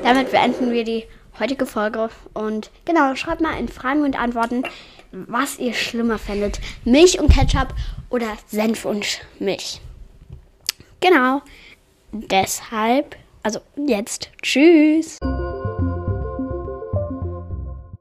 Damit 0.03 0.33
beenden 0.33 0.73
wir 0.73 0.83
die 0.83 1.07
heutige 1.39 1.67
Folge. 1.67 2.09
Und 2.35 2.71
genau, 2.85 3.15
schreibt 3.15 3.41
mal 3.41 3.59
in 3.59 3.69
Fragen 3.69 4.03
und 4.03 4.19
Antworten, 4.19 4.65
was 5.13 5.59
ihr 5.59 5.75
schlimmer 5.75 6.19
findet. 6.19 6.61
Milch 6.85 7.19
und 7.19 7.33
Ketchup 7.33 7.75
oder 8.11 8.29
Senf 8.47 8.85
und 8.85 9.21
Milch. 9.39 9.81
Genau. 11.01 11.43
Deshalb, 12.13 13.17
also 13.43 13.61
jetzt, 13.77 14.31
tschüss. 14.43 15.19